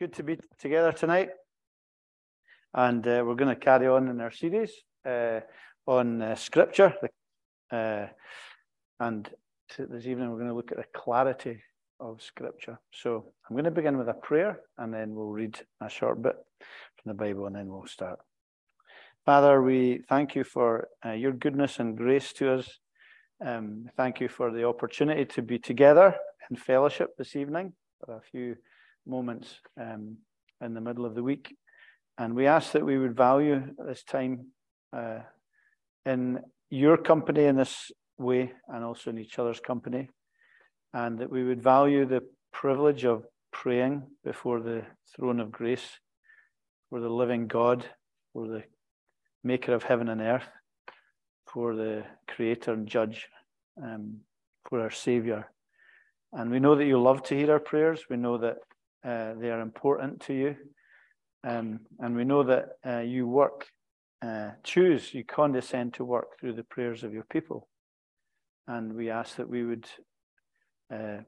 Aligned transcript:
good 0.00 0.14
to 0.14 0.22
be 0.22 0.38
together 0.58 0.92
tonight. 0.92 1.28
And 2.72 3.06
uh, 3.06 3.22
we're 3.22 3.34
going 3.34 3.54
to 3.54 3.60
carry 3.60 3.86
on 3.86 4.08
in 4.08 4.18
our 4.22 4.30
series 4.30 4.72
uh, 5.06 5.40
on 5.86 6.22
uh, 6.22 6.34
Scripture. 6.36 6.94
Uh, 7.70 8.06
and 8.98 9.28
this 9.76 10.06
evening, 10.06 10.30
we're 10.30 10.38
going 10.38 10.48
to 10.48 10.54
look 10.54 10.72
at 10.72 10.78
the 10.78 10.98
clarity 10.98 11.62
of 12.00 12.22
Scripture. 12.22 12.80
So 12.94 13.26
I'm 13.46 13.54
going 13.54 13.66
to 13.66 13.70
begin 13.70 13.98
with 13.98 14.08
a 14.08 14.14
prayer, 14.14 14.60
and 14.78 14.94
then 14.94 15.14
we'll 15.14 15.26
read 15.26 15.60
a 15.82 15.90
short 15.90 16.22
bit 16.22 16.36
from 16.96 17.10
the 17.10 17.14
Bible, 17.14 17.46
and 17.46 17.54
then 17.54 17.68
we'll 17.68 17.86
start. 17.86 18.20
Father, 19.26 19.60
we 19.60 20.00
thank 20.08 20.34
you 20.34 20.44
for 20.44 20.88
uh, 21.04 21.12
your 21.12 21.32
goodness 21.32 21.78
and 21.78 21.94
grace 21.94 22.32
to 22.34 22.54
us. 22.54 22.78
Um, 23.44 23.90
thank 23.98 24.18
you 24.18 24.30
for 24.30 24.50
the 24.50 24.66
opportunity 24.66 25.26
to 25.26 25.42
be 25.42 25.58
together 25.58 26.16
in 26.48 26.56
fellowship 26.56 27.18
this 27.18 27.36
evening 27.36 27.74
for 28.02 28.16
a 28.16 28.22
few 28.22 28.56
moments 29.06 29.60
um, 29.80 30.16
in 30.60 30.74
the 30.74 30.80
middle 30.80 31.04
of 31.04 31.14
the 31.14 31.22
week. 31.22 31.56
And 32.18 32.34
we 32.34 32.46
ask 32.46 32.72
that 32.72 32.84
we 32.84 32.98
would 32.98 33.16
value 33.16 33.62
this 33.86 34.02
time 34.02 34.46
uh, 34.92 35.20
in 36.04 36.40
your 36.68 36.96
company 36.96 37.44
in 37.44 37.56
this 37.56 37.90
way 38.18 38.52
and 38.68 38.84
also 38.84 39.10
in 39.10 39.18
each 39.18 39.38
other's 39.38 39.60
company. 39.60 40.08
And 40.92 41.18
that 41.18 41.30
we 41.30 41.44
would 41.44 41.62
value 41.62 42.04
the 42.04 42.22
privilege 42.52 43.04
of 43.04 43.24
praying 43.52 44.02
before 44.24 44.60
the 44.60 44.82
throne 45.14 45.40
of 45.40 45.50
grace, 45.50 45.98
for 46.88 47.00
the 47.00 47.08
living 47.08 47.46
God, 47.46 47.84
for 48.32 48.46
the 48.46 48.64
maker 49.44 49.72
of 49.72 49.84
heaven 49.84 50.08
and 50.08 50.20
earth, 50.20 50.48
for 51.46 51.74
the 51.74 52.04
creator 52.28 52.72
and 52.72 52.86
judge, 52.86 53.28
um, 53.82 54.18
for 54.68 54.80
our 54.80 54.90
Savior. 54.90 55.46
And 56.32 56.50
we 56.50 56.60
know 56.60 56.74
that 56.74 56.84
you 56.84 57.00
love 57.00 57.22
to 57.24 57.36
hear 57.36 57.52
our 57.52 57.60
prayers. 57.60 58.04
We 58.08 58.16
know 58.16 58.38
that 58.38 58.58
uh, 59.04 59.34
they 59.38 59.50
are 59.50 59.60
important 59.60 60.20
to 60.22 60.34
you. 60.34 60.56
Um, 61.46 61.80
and 61.98 62.14
we 62.16 62.24
know 62.24 62.42
that 62.42 62.66
uh, 62.86 62.98
you 63.00 63.26
work, 63.26 63.66
uh, 64.22 64.50
choose, 64.62 65.14
you 65.14 65.24
condescend 65.24 65.94
to 65.94 66.04
work 66.04 66.38
through 66.38 66.54
the 66.54 66.64
prayers 66.64 67.02
of 67.02 67.14
your 67.14 67.24
people. 67.24 67.68
And 68.68 68.94
we 68.94 69.10
ask 69.10 69.36
that 69.36 69.48
we 69.48 69.64
would 69.64 69.86
uh, 70.92 71.18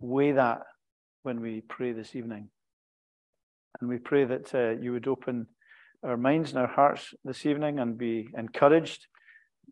weigh 0.00 0.32
that 0.32 0.62
when 1.22 1.40
we 1.40 1.60
pray 1.60 1.92
this 1.92 2.16
evening. 2.16 2.48
And 3.80 3.90
we 3.90 3.98
pray 3.98 4.24
that 4.24 4.54
uh, 4.54 4.80
you 4.80 4.92
would 4.92 5.06
open 5.06 5.46
our 6.02 6.16
minds 6.16 6.50
and 6.50 6.58
our 6.58 6.66
hearts 6.66 7.12
this 7.24 7.44
evening 7.44 7.78
and 7.78 7.98
be 7.98 8.28
encouraged 8.36 9.06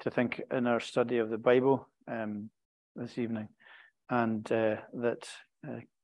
to 0.00 0.10
think 0.10 0.40
in 0.50 0.66
our 0.66 0.80
study 0.80 1.18
of 1.18 1.30
the 1.30 1.38
Bible 1.38 1.88
um, 2.10 2.50
this 2.96 3.18
evening. 3.18 3.48
And 4.10 4.50
uh, 4.50 4.76
that 4.94 5.26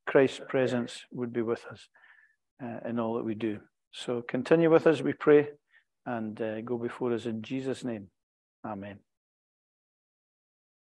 Christ's 0.08 0.40
presence 0.48 1.04
would 1.12 1.32
be 1.34 1.42
with 1.42 1.64
us 1.70 1.86
uh, 2.62 2.88
in 2.88 2.98
all 2.98 3.14
that 3.14 3.24
we 3.24 3.34
do. 3.34 3.60
So 3.92 4.22
continue 4.22 4.70
with 4.70 4.86
us, 4.86 5.02
we 5.02 5.12
pray, 5.12 5.48
and 6.06 6.40
uh, 6.40 6.62
go 6.62 6.78
before 6.78 7.12
us 7.12 7.26
in 7.26 7.42
Jesus' 7.42 7.84
name. 7.84 8.08
Amen. 8.64 9.00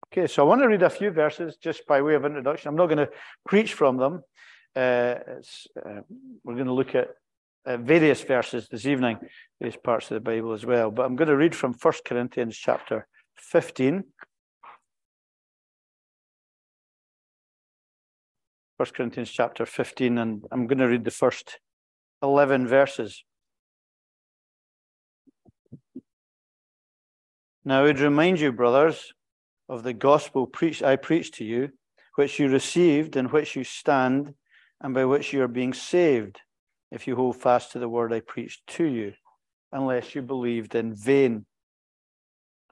Okay, 0.07 0.27
so 0.27 0.43
I 0.43 0.47
want 0.47 0.61
to 0.61 0.69
read 0.69 0.83
a 0.83 0.91
few 0.91 1.11
verses 1.11 1.57
just 1.57 1.87
by 1.87 2.03
way 2.03 2.15
of 2.15 2.27
introduction. 2.27 2.69
I'm 2.69 2.77
not 2.77 2.87
going 2.87 3.07
to 3.07 3.11
preach 3.47 3.73
from 3.73 3.97
them. 3.97 4.23
Uh, 4.77 5.15
uh 5.85 6.03
we're 6.45 6.55
going 6.55 6.67
to 6.67 6.75
look 6.75 6.95
at 6.95 7.09
uh, 7.65 7.79
various 7.79 8.23
verses 8.23 8.69
this 8.71 8.85
evening, 8.85 9.19
various 9.61 9.79
parts 9.83 10.11
of 10.11 10.15
the 10.17 10.21
Bible 10.21 10.53
as 10.53 10.67
well. 10.67 10.91
But 10.91 11.07
I'm 11.07 11.17
going 11.17 11.29
to 11.29 11.37
read 11.37 11.55
from 11.55 11.73
1 11.73 11.95
Corinthians 12.05 12.57
chapter 12.57 13.09
15. 13.39 14.05
1 18.77 18.91
Corinthians 18.95 19.31
chapter 19.31 19.65
15, 19.65 20.19
and 20.19 20.45
I'm 20.53 20.67
going 20.67 20.79
to 20.79 20.87
read 20.87 21.05
the 21.05 21.11
first 21.11 21.61
11 22.23 22.69
verses. 22.69 23.25
Now, 27.65 27.81
I 27.81 27.85
would 27.85 28.01
remind 28.01 28.39
you, 28.39 28.53
brothers, 28.53 29.15
of 29.71 29.83
the 29.83 29.95
gospel 29.95 30.47
preached 30.47 30.83
I 30.83 30.97
preached 30.97 31.35
to 31.35 31.45
you, 31.45 31.71
which 32.17 32.39
you 32.39 32.49
received, 32.49 33.17
in 33.17 33.27
which 33.27 33.57
you 33.57 33.65
stand, 33.65 34.35
and 34.83 34.93
by 34.93 35.07
which 35.07 35.33
you 35.33 35.43
are 35.43 35.49
being 35.49 35.73
saved, 35.73 36.43
if 36.91 37.07
you 37.07 37.17
hold 37.17 37.41
fast 37.41 37.73
to 37.73 37.79
the 37.79 37.89
word 37.89 38.13
I 38.13 38.21
preached 38.21 38.67
to 38.77 38.85
you, 38.85 39.15
unless 39.73 40.15
you 40.15 40.21
believed 40.21 40.75
in 40.75 40.95
vain. 40.95 41.47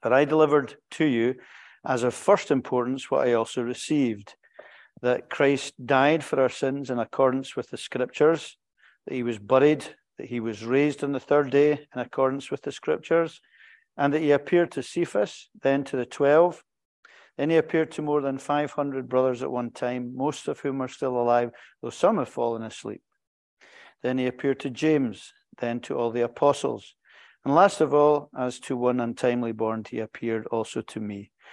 For 0.02 0.12
I 0.12 0.26
delivered 0.26 0.76
to 0.92 1.06
you 1.06 1.36
as 1.82 2.02
of 2.02 2.12
first 2.12 2.50
importance 2.50 3.10
what 3.10 3.26
I 3.26 3.32
also 3.32 3.62
received 3.62 4.34
that 5.04 5.28
Christ 5.28 5.74
died 5.84 6.24
for 6.24 6.40
our 6.40 6.48
sins 6.48 6.88
in 6.88 6.98
accordance 6.98 7.54
with 7.54 7.68
the 7.68 7.76
scriptures, 7.76 8.56
that 9.06 9.12
he 9.12 9.22
was 9.22 9.38
buried, 9.38 9.84
that 10.16 10.28
he 10.28 10.40
was 10.40 10.64
raised 10.64 11.04
on 11.04 11.12
the 11.12 11.20
third 11.20 11.50
day 11.50 11.72
in 11.72 12.00
accordance 12.00 12.50
with 12.50 12.62
the 12.62 12.72
scriptures, 12.72 13.42
and 13.98 14.14
that 14.14 14.22
he 14.22 14.30
appeared 14.30 14.72
to 14.72 14.82
Cephas, 14.82 15.50
then 15.62 15.84
to 15.84 15.98
the 15.98 16.06
twelve. 16.06 16.64
Then 17.36 17.50
he 17.50 17.56
appeared 17.56 17.92
to 17.92 18.02
more 18.02 18.22
than 18.22 18.38
500 18.38 19.06
brothers 19.06 19.42
at 19.42 19.50
one 19.50 19.72
time, 19.72 20.16
most 20.16 20.48
of 20.48 20.60
whom 20.60 20.80
are 20.80 20.88
still 20.88 21.18
alive, 21.18 21.50
though 21.82 21.90
some 21.90 22.16
have 22.16 22.30
fallen 22.30 22.62
asleep. 22.62 23.02
Then 24.02 24.16
he 24.16 24.26
appeared 24.26 24.60
to 24.60 24.70
James, 24.70 25.34
then 25.58 25.80
to 25.80 25.98
all 25.98 26.12
the 26.12 26.24
apostles. 26.24 26.94
And 27.44 27.54
last 27.54 27.82
of 27.82 27.92
all, 27.92 28.30
as 28.38 28.58
to 28.60 28.74
one 28.74 29.00
untimely 29.00 29.52
born, 29.52 29.84
he 29.86 29.98
appeared 29.98 30.46
also 30.46 30.80
to 30.80 31.00
me. 31.00 31.30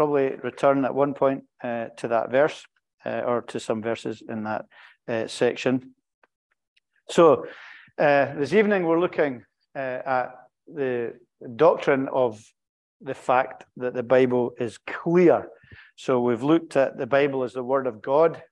probably 0.00 0.34
return 0.42 0.82
at 0.86 0.94
one 0.94 1.12
point 1.12 1.44
uh, 1.62 1.88
to 1.94 2.08
that 2.08 2.30
verse 2.30 2.64
uh, 3.04 3.20
or 3.26 3.42
to 3.42 3.60
some 3.60 3.82
verses 3.82 4.22
in 4.26 4.44
that 4.44 4.64
uh, 5.06 5.26
section. 5.26 5.90
So 7.10 7.44
uh, 7.98 8.32
this 8.34 8.54
evening 8.54 8.86
we're 8.86 8.98
looking 8.98 9.44
uh, 9.76 9.98
at 10.06 10.28
the 10.66 11.16
doctrine 11.54 12.08
of 12.10 12.42
the 13.02 13.12
fact 13.12 13.66
that 13.76 13.92
the 13.92 14.02
Bible 14.02 14.52
is 14.58 14.78
clear. 14.86 15.48
So 15.96 16.22
we've 16.22 16.42
looked 16.42 16.78
at 16.78 16.96
the 16.96 17.06
Bible 17.06 17.44
as 17.44 17.52
the 17.52 17.62
Word 17.62 17.86
of 17.86 18.00
God, 18.00 18.42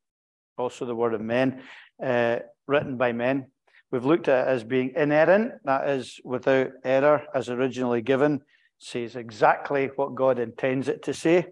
also 0.58 0.84
the 0.84 0.94
Word 0.94 1.14
of 1.14 1.22
men, 1.22 1.62
uh, 2.04 2.41
written 2.66 2.98
by 2.98 3.12
men. 3.12 3.47
We've 3.91 4.04
looked 4.04 4.28
at 4.28 4.48
it 4.48 4.50
as 4.50 4.64
being 4.64 4.92
inerrant, 4.94 5.53
that 5.64 5.88
is, 5.88 6.20
without 6.25 6.72
error, 6.84 7.22
as 7.34 7.48
originally 7.48 8.03
given 8.03 8.42
says 8.78 9.16
exactly 9.16 9.90
what 9.96 10.14
God 10.14 10.38
intends 10.38 10.88
it 10.88 11.02
to 11.04 11.14
say. 11.14 11.46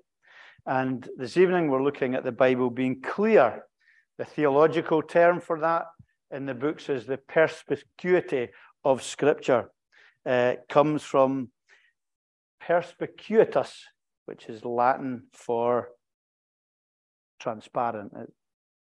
And 0.64 1.08
this 1.16 1.36
evening 1.36 1.68
we're 1.68 1.82
looking 1.82 2.14
at 2.14 2.24
the 2.24 2.32
Bible 2.32 2.70
being 2.70 3.00
clear. 3.00 3.62
The 4.18 4.24
theological 4.24 5.02
term 5.02 5.40
for 5.40 5.60
that 5.60 5.84
in 6.30 6.46
the 6.46 6.54
books 6.54 6.88
is 6.88 7.06
the 7.06 7.18
perspicuity 7.18 8.48
of 8.84 9.02
Scripture. 9.02 9.70
Uh, 10.24 10.54
comes 10.68 11.02
from 11.02 11.50
perspicuitas, 12.66 13.72
which 14.24 14.46
is 14.48 14.64
Latin 14.64 15.24
for 15.32 15.90
transparent. 17.38 18.12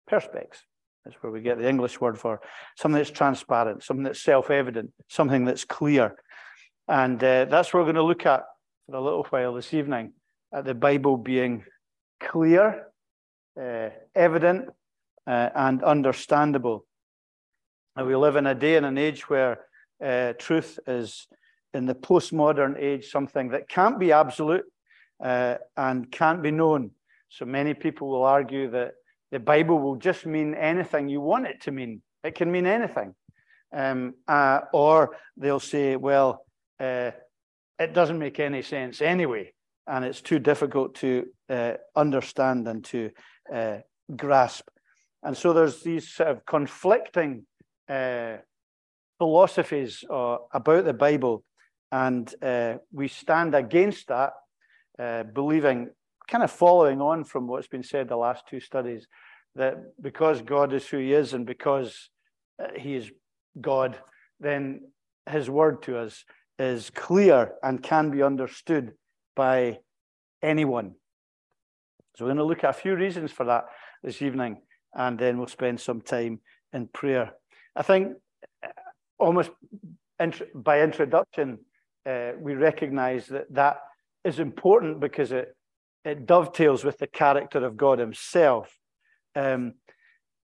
Perspex 0.10 0.60
is 1.06 1.14
where 1.22 1.32
we 1.32 1.42
get 1.42 1.58
the 1.58 1.68
English 1.68 2.00
word 2.00 2.20
for 2.20 2.42
something 2.78 2.98
that's 2.98 3.10
transparent, 3.10 3.84
something 3.84 4.04
that's 4.04 4.24
self 4.24 4.52
evident, 4.52 4.92
something 5.10 5.46
that's 5.46 5.66
clear. 5.66 6.16
And 6.88 7.24
uh, 7.24 7.46
that's 7.46 7.74
what 7.74 7.80
we're 7.82 7.94
going 7.94 7.96
to 7.96 8.04
look 8.04 8.26
at 8.26 8.44
for 8.86 8.96
a 8.96 9.02
little 9.02 9.26
while 9.30 9.54
this 9.54 9.74
evening 9.74 10.14
at 10.54 10.66
the 10.66 10.74
Bible 10.74 11.18
being 11.18 11.64
clear, 12.20 12.88
uh, 13.60 13.90
evident, 14.14 14.70
uh, 15.26 15.50
and 15.56 15.82
understandable. 15.84 16.86
And 17.96 18.08
we 18.08 18.16
live 18.16 18.36
in 18.36 18.48
a 18.48 18.56
day 18.56 18.76
and 18.76 18.86
an 18.86 18.98
age 18.98 19.30
where 19.30 19.60
uh, 20.04 20.34
truth 20.38 20.80
is, 20.88 21.28
in 21.74 21.86
the 21.86 21.96
postmodern 21.96 22.76
age, 22.78 23.10
something 23.10 23.50
that 23.50 23.70
can't 23.70 24.00
be 24.00 24.12
absolute 24.12 24.66
uh, 25.24 25.56
and 25.78 26.12
can't 26.12 26.44
be 26.44 26.52
known. 26.52 26.92
So 27.30 27.46
many 27.46 27.74
people 27.74 28.10
will 28.10 28.24
argue 28.24 28.70
that 28.72 28.94
the 29.32 29.40
Bible 29.40 29.80
will 29.80 29.96
just 29.96 30.26
mean 30.26 30.54
anything 30.54 31.08
you 31.08 31.22
want 31.22 31.48
it 31.48 31.62
to 31.62 31.72
mean. 31.72 32.02
It 32.24 32.36
can 32.36 32.52
mean 32.52 32.68
anything. 32.68 33.16
Um, 33.72 34.16
uh, 34.28 34.60
or 34.72 35.18
they'll 35.36 35.60
say, 35.60 35.96
well, 35.96 36.46
uh, 36.80 37.12
it 37.80 37.94
doesn't 37.94 38.20
make 38.20 38.40
any 38.40 38.62
sense 38.62 39.02
anyway, 39.02 39.54
and 39.88 40.06
it's 40.06 40.22
too 40.22 40.40
difficult 40.40 40.96
to 40.96 41.26
uh, 41.50 41.74
understand 41.96 42.68
and 42.68 42.84
to 42.86 43.12
uh, 43.54 43.78
grasp. 44.16 44.68
And 45.24 45.36
so 45.36 45.54
there's 45.54 45.84
these 45.84 46.10
sort 46.10 46.30
of 46.30 46.46
conflicting 46.46 47.46
uh, 47.90 48.38
philosophies 49.18 50.04
uh, 50.10 50.38
about 50.52 50.86
the 50.86 50.94
Bible, 50.94 51.44
and 51.92 52.34
uh, 52.42 52.76
we 52.92 53.08
stand 53.08 53.56
against 53.56 54.08
that, 54.08 54.34
believing, 55.34 55.90
kind 56.28 56.44
of 56.44 56.52
following 56.52 57.02
on 57.02 57.24
from 57.24 57.48
what's 57.48 57.68
been 57.68 57.84
said 57.84 58.08
the 58.08 58.16
last 58.16 58.48
two 58.48 58.60
studies, 58.60 59.08
that 59.56 60.02
because 60.02 60.42
God 60.42 60.74
is 60.74 60.88
who 60.88 60.98
He 60.98 61.14
is 61.14 61.34
and 61.34 61.46
because 61.46 62.10
He 62.78 62.96
is 62.96 63.12
God, 63.60 63.98
then 64.40 64.82
His 65.30 65.50
word 65.50 65.84
to 65.84 65.98
us 66.00 66.24
is 66.60 66.90
clear 66.90 67.54
and 67.64 67.82
can 67.82 68.12
be 68.12 68.22
understood 68.22 68.94
by 69.36 69.80
anyone. 70.42 70.96
So 72.16 72.26
we're 72.26 72.30
going 72.30 72.38
to 72.38 72.44
look 72.44 72.64
at 72.64 72.70
a 72.70 72.74
few 72.74 72.96
reasons 72.96 73.32
for 73.32 73.46
that 73.46 73.66
this 74.04 74.22
evening, 74.22 74.62
and 74.94 75.18
then 75.18 75.38
we'll 75.38 75.48
spend 75.48 75.80
some 75.80 76.02
time 76.02 76.42
in 76.72 76.88
prayer. 76.88 77.32
I 77.76 77.82
think 77.82 78.14
uh, 78.64 78.70
almost 79.18 79.52
by 80.54 80.82
introduction, 80.82 81.60
uh, 82.06 82.32
we 82.38 82.54
recognize 82.54 83.28
that 83.28 83.52
that 83.54 83.78
is 84.24 84.40
important 84.40 85.00
because 85.00 85.32
it, 85.32 85.56
it 86.06 86.26
dovetails 86.26 86.84
with 86.84 87.00
the 87.00 87.08
character 87.08 87.66
of 87.66 87.78
God 87.78 88.00
Himself. 88.00 88.78
Um, 89.36 89.74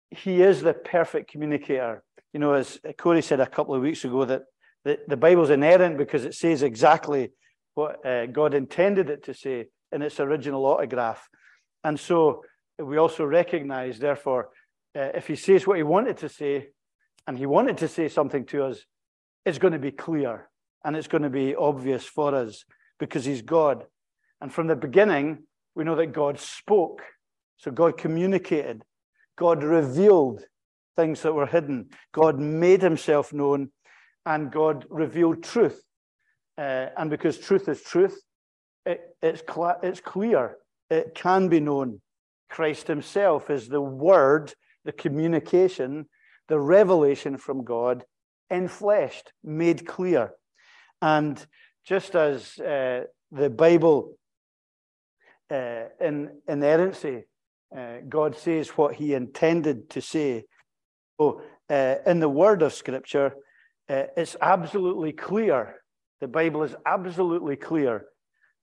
he 0.09 0.41
is 0.41 0.61
the 0.61 0.73
perfect 0.73 1.29
communicator. 1.29 2.03
You 2.33 2.39
know, 2.39 2.53
as 2.53 2.79
Corey 2.97 3.21
said 3.21 3.39
a 3.39 3.45
couple 3.45 3.75
of 3.75 3.81
weeks 3.81 4.03
ago, 4.05 4.25
that 4.25 4.43
the, 4.85 4.99
the 5.07 5.17
Bible's 5.17 5.49
inerrant 5.49 5.97
because 5.97 6.25
it 6.25 6.33
says 6.33 6.63
exactly 6.63 7.31
what 7.73 8.05
uh, 8.05 8.25
God 8.27 8.53
intended 8.53 9.09
it 9.09 9.23
to 9.25 9.33
say 9.33 9.67
in 9.91 10.01
its 10.01 10.19
original 10.19 10.65
autograph. 10.65 11.27
And 11.83 11.99
so 11.99 12.43
we 12.77 12.97
also 12.97 13.25
recognize, 13.25 13.99
therefore, 13.99 14.49
uh, 14.95 15.09
if 15.15 15.27
he 15.27 15.35
says 15.35 15.67
what 15.67 15.77
he 15.77 15.83
wanted 15.83 16.17
to 16.17 16.29
say, 16.29 16.69
and 17.27 17.37
he 17.37 17.45
wanted 17.45 17.77
to 17.77 17.87
say 17.87 18.07
something 18.07 18.45
to 18.47 18.63
us, 18.65 18.83
it's 19.45 19.59
going 19.59 19.73
to 19.73 19.79
be 19.79 19.91
clear 19.91 20.49
and 20.83 20.95
it's 20.95 21.07
going 21.07 21.21
to 21.21 21.29
be 21.29 21.55
obvious 21.55 22.03
for 22.03 22.33
us 22.33 22.65
because 22.99 23.25
he's 23.25 23.41
God. 23.41 23.85
And 24.41 24.51
from 24.51 24.67
the 24.67 24.75
beginning, 24.75 25.43
we 25.75 25.83
know 25.83 25.95
that 25.95 26.07
God 26.07 26.39
spoke. 26.39 27.03
So 27.57 27.71
God 27.71 27.97
communicated, 27.97 28.83
God 29.37 29.63
revealed 29.63 30.41
things 30.95 31.21
that 31.21 31.33
were 31.33 31.45
hidden, 31.45 31.89
God 32.13 32.39
made 32.39 32.81
himself 32.81 33.31
known, 33.31 33.71
and 34.29 34.51
God 34.51 34.85
revealed 34.89 35.43
truth. 35.43 35.81
Uh, 36.55 36.87
and 36.95 37.09
because 37.09 37.39
truth 37.39 37.67
is 37.67 37.81
truth, 37.81 38.21
it, 38.85 39.01
it's, 39.23 39.41
cl- 39.41 39.79
it's 39.81 39.99
clear, 39.99 40.57
it 40.91 41.15
can 41.15 41.49
be 41.49 41.59
known. 41.59 41.99
Christ 42.47 42.87
himself 42.87 43.49
is 43.49 43.67
the 43.67 43.81
word, 43.81 44.53
the 44.85 44.91
communication, 44.91 46.07
the 46.47 46.59
revelation 46.59 47.37
from 47.37 47.63
God 47.63 48.03
enfleshed, 48.51 49.31
made 49.43 49.87
clear. 49.87 50.31
And 51.01 51.43
just 51.83 52.13
as 52.15 52.59
uh, 52.59 53.05
the 53.31 53.49
Bible 53.49 54.15
uh, 55.49 55.85
in 55.99 56.29
inerrancy, 56.47 57.23
uh, 57.75 57.97
God 58.07 58.37
says 58.37 58.69
what 58.69 58.93
he 58.95 59.15
intended 59.15 59.89
to 59.91 60.01
say. 60.01 60.45
So, 61.19 61.41
uh, 61.67 61.95
in 62.05 62.19
the 62.19 62.29
word 62.29 62.61
of 62.61 62.73
Scripture, 62.73 63.33
uh, 63.89 64.03
it's 64.15 64.35
absolutely 64.41 65.11
clear. 65.11 65.75
The 66.21 66.27
Bible 66.27 66.63
is 66.63 66.75
absolutely 66.85 67.55
clear 67.55 68.05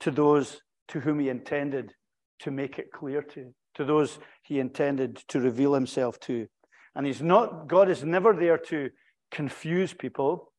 to 0.00 0.10
those 0.10 0.60
to 0.88 1.00
whom 1.00 1.18
he 1.18 1.28
intended 1.28 1.92
to 2.40 2.50
make 2.50 2.78
it 2.78 2.92
clear 2.92 3.22
to, 3.22 3.52
to 3.74 3.84
those 3.84 4.18
he 4.42 4.60
intended 4.60 5.16
to 5.28 5.40
reveal 5.40 5.74
himself 5.74 6.20
to. 6.20 6.46
And 6.94 7.06
he's 7.06 7.22
not, 7.22 7.66
God 7.66 7.88
is 7.88 8.04
never 8.04 8.32
there 8.34 8.58
to 8.58 8.90
confuse 9.30 9.92
people. 9.92 10.52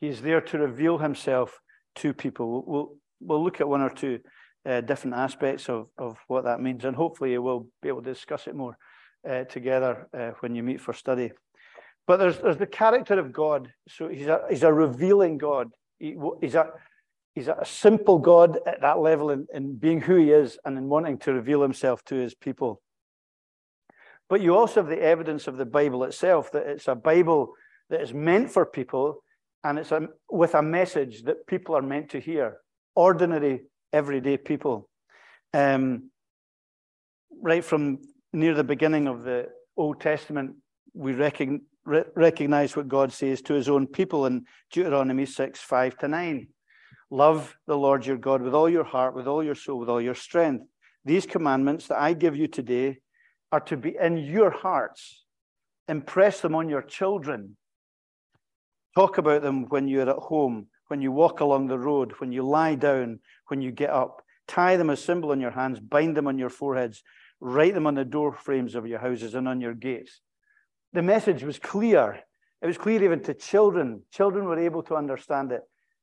He's 0.00 0.20
there 0.20 0.40
to 0.40 0.58
reveal 0.58 0.98
himself 0.98 1.60
to 1.96 2.12
people. 2.12 2.64
We'll, 2.66 2.96
we'll 3.20 3.44
look 3.44 3.60
at 3.60 3.68
one 3.68 3.82
or 3.82 3.90
two 3.90 4.20
uh, 4.66 4.80
different 4.80 5.16
aspects 5.16 5.68
of, 5.68 5.88
of 5.98 6.18
what 6.28 6.44
that 6.44 6.60
means, 6.60 6.84
and 6.84 6.96
hopefully 6.96 7.36
we'll 7.38 7.66
be 7.80 7.88
able 7.88 8.02
to 8.02 8.12
discuss 8.12 8.46
it 8.46 8.54
more 8.54 8.76
uh, 9.28 9.44
together 9.44 10.08
uh, 10.16 10.30
when 10.40 10.54
you 10.54 10.62
meet 10.62 10.80
for 10.80 10.92
study. 10.92 11.32
But 12.06 12.18
there's, 12.18 12.38
there's 12.38 12.56
the 12.56 12.66
character 12.66 13.18
of 13.18 13.32
God. 13.32 13.72
So 13.88 14.08
he's 14.08 14.26
a, 14.26 14.42
he's 14.50 14.62
a 14.62 14.72
revealing 14.72 15.38
God. 15.38 15.70
He, 15.98 16.16
he's, 16.40 16.54
a, 16.54 16.70
he's 17.34 17.48
a 17.48 17.64
simple 17.64 18.18
God 18.18 18.58
at 18.66 18.80
that 18.80 18.98
level 18.98 19.30
in, 19.30 19.46
in 19.54 19.76
being 19.76 20.00
who 20.00 20.16
he 20.16 20.30
is 20.30 20.58
and 20.64 20.76
in 20.76 20.88
wanting 20.88 21.18
to 21.18 21.32
reveal 21.32 21.62
himself 21.62 22.04
to 22.06 22.16
his 22.16 22.34
people. 22.34 22.82
But 24.28 24.40
you 24.40 24.56
also 24.56 24.80
have 24.80 24.88
the 24.88 25.00
evidence 25.00 25.46
of 25.46 25.56
the 25.56 25.66
Bible 25.66 26.04
itself, 26.04 26.50
that 26.52 26.66
it's 26.66 26.88
a 26.88 26.94
Bible 26.94 27.54
that 27.90 28.00
is 28.00 28.14
meant 28.14 28.50
for 28.50 28.64
people 28.64 29.22
and 29.64 29.78
it's 29.78 29.92
a, 29.92 30.08
with 30.28 30.54
a 30.54 30.62
message 30.62 31.22
that 31.24 31.46
people 31.46 31.76
are 31.76 31.82
meant 31.82 32.10
to 32.10 32.18
hear. 32.18 32.58
Ordinary, 32.96 33.62
everyday 33.92 34.36
people. 34.36 34.88
Um, 35.54 36.10
right 37.40 37.64
from 37.64 37.98
near 38.32 38.54
the 38.54 38.64
beginning 38.64 39.06
of 39.06 39.22
the 39.22 39.48
Old 39.76 40.00
Testament, 40.00 40.56
we 40.94 41.12
recognize, 41.84 42.12
recognize 42.16 42.76
what 42.76 42.88
God 42.88 43.12
says 43.12 43.42
to 43.42 43.54
his 43.54 43.68
own 43.68 43.86
people 43.86 44.26
in 44.26 44.46
Deuteronomy 44.70 45.26
6 45.26 45.60
5 45.60 45.98
to 45.98 46.08
9. 46.08 46.48
Love 47.10 47.56
the 47.66 47.76
Lord 47.76 48.06
your 48.06 48.16
God 48.16 48.42
with 48.42 48.54
all 48.54 48.68
your 48.68 48.84
heart, 48.84 49.14
with 49.14 49.26
all 49.26 49.44
your 49.44 49.54
soul, 49.54 49.78
with 49.78 49.88
all 49.88 50.00
your 50.00 50.14
strength. 50.14 50.64
These 51.04 51.26
commandments 51.26 51.88
that 51.88 52.00
I 52.00 52.14
give 52.14 52.36
you 52.36 52.48
today 52.48 52.98
are 53.50 53.60
to 53.60 53.76
be 53.76 53.96
in 54.00 54.16
your 54.16 54.50
hearts. 54.50 55.24
Impress 55.88 56.40
them 56.40 56.54
on 56.54 56.68
your 56.68 56.82
children. 56.82 57.56
Talk 58.94 59.18
about 59.18 59.42
them 59.42 59.66
when 59.68 59.88
you're 59.88 60.08
at 60.08 60.16
home, 60.16 60.68
when 60.88 61.02
you 61.02 61.12
walk 61.12 61.40
along 61.40 61.66
the 61.66 61.78
road, 61.78 62.12
when 62.18 62.32
you 62.32 62.42
lie 62.42 62.76
down, 62.76 63.20
when 63.48 63.60
you 63.60 63.70
get 63.70 63.90
up. 63.90 64.22
Tie 64.48 64.76
them 64.76 64.90
as 64.90 65.02
symbol 65.02 65.32
on 65.32 65.40
your 65.40 65.50
hands, 65.50 65.80
bind 65.80 66.16
them 66.16 66.26
on 66.26 66.38
your 66.38 66.50
foreheads, 66.50 67.02
write 67.40 67.74
them 67.74 67.86
on 67.86 67.94
the 67.94 68.04
door 68.04 68.32
frames 68.32 68.74
of 68.74 68.86
your 68.86 68.98
houses 68.98 69.34
and 69.34 69.48
on 69.48 69.60
your 69.60 69.74
gates. 69.74 70.20
The 70.92 71.02
message 71.02 71.42
was 71.42 71.58
clear. 71.58 72.20
It 72.60 72.66
was 72.66 72.78
clear 72.78 73.02
even 73.02 73.20
to 73.24 73.34
children. 73.34 74.02
Children 74.12 74.44
were 74.44 74.58
able 74.58 74.82
to 74.84 74.96
understand 74.96 75.52
it. 75.52 75.62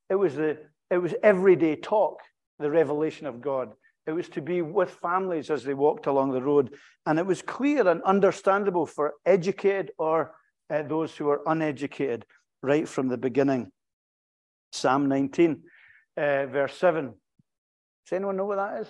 It 0.10 0.16
was 0.16 0.36
the 0.36 0.58
it 0.90 0.98
was 0.98 1.14
everyday 1.22 1.76
talk, 1.76 2.20
the 2.58 2.72
revelation 2.72 3.28
of 3.28 3.42
God. 3.42 3.74
It 4.08 4.12
was 4.14 4.28
to 4.30 4.42
be 4.42 4.64
with 4.64 4.90
families 4.90 5.52
as 5.52 5.64
they 5.64 5.76
walked 5.76 6.08
along 6.08 6.32
the 6.32 6.42
road. 6.42 6.74
And 7.06 7.20
it 7.20 7.26
was 7.26 7.44
clear 7.44 7.88
and 7.88 8.02
understandable 8.02 8.88
for 8.88 9.14
educated 9.26 9.92
or 10.00 10.34
uh, 10.70 10.82
those 10.82 11.16
who 11.16 11.30
are 11.30 11.42
uneducated 11.46 12.26
right 12.64 12.88
from 12.88 13.08
the 13.08 13.18
beginning. 13.18 13.72
Psalm 14.72 15.08
19, 15.08 15.64
uh, 16.18 16.46
verse 16.48 16.76
7. 16.78 17.06
Does 17.06 18.16
anyone 18.16 18.38
know 18.38 18.46
what 18.46 18.56
that 18.56 18.82
is? 18.82 18.88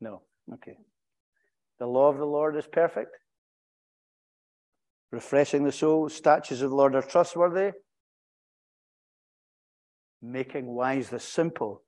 No. 0.00 0.22
Okay. 0.54 0.78
The 1.80 1.86
law 1.86 2.08
of 2.08 2.18
the 2.18 2.24
Lord 2.24 2.56
is 2.56 2.66
perfect, 2.66 3.16
refreshing 5.16 5.64
the 5.64 5.72
soul. 5.72 6.08
Statutes 6.08 6.62
of 6.62 6.70
the 6.70 6.76
Lord 6.76 6.94
are 6.94 7.02
trustworthy, 7.02 7.72
making 10.22 10.66
wise 10.66 11.08
the 11.10 11.18
simple. 11.18 11.82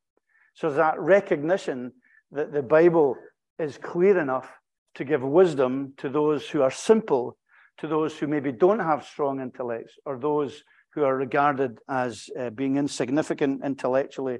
So 0.54 0.70
that 0.72 0.98
recognition 0.98 1.92
that 2.32 2.52
the 2.52 2.62
Bible 2.62 3.16
is 3.58 3.78
clear 3.78 4.18
enough 4.18 4.48
to 4.96 5.04
give 5.04 5.22
wisdom 5.22 5.92
to 5.98 6.08
those 6.08 6.48
who 6.48 6.62
are 6.62 6.70
simple, 6.70 7.36
to 7.78 7.86
those 7.86 8.18
who 8.18 8.26
maybe 8.26 8.50
don't 8.50 8.80
have 8.80 9.04
strong 9.04 9.40
intellects, 9.40 9.94
or 10.04 10.18
those 10.18 10.64
who 10.94 11.04
are 11.04 11.16
regarded 11.16 11.78
as 11.88 12.28
uh, 12.38 12.50
being 12.50 12.76
insignificant 12.76 13.64
intellectually 13.64 14.38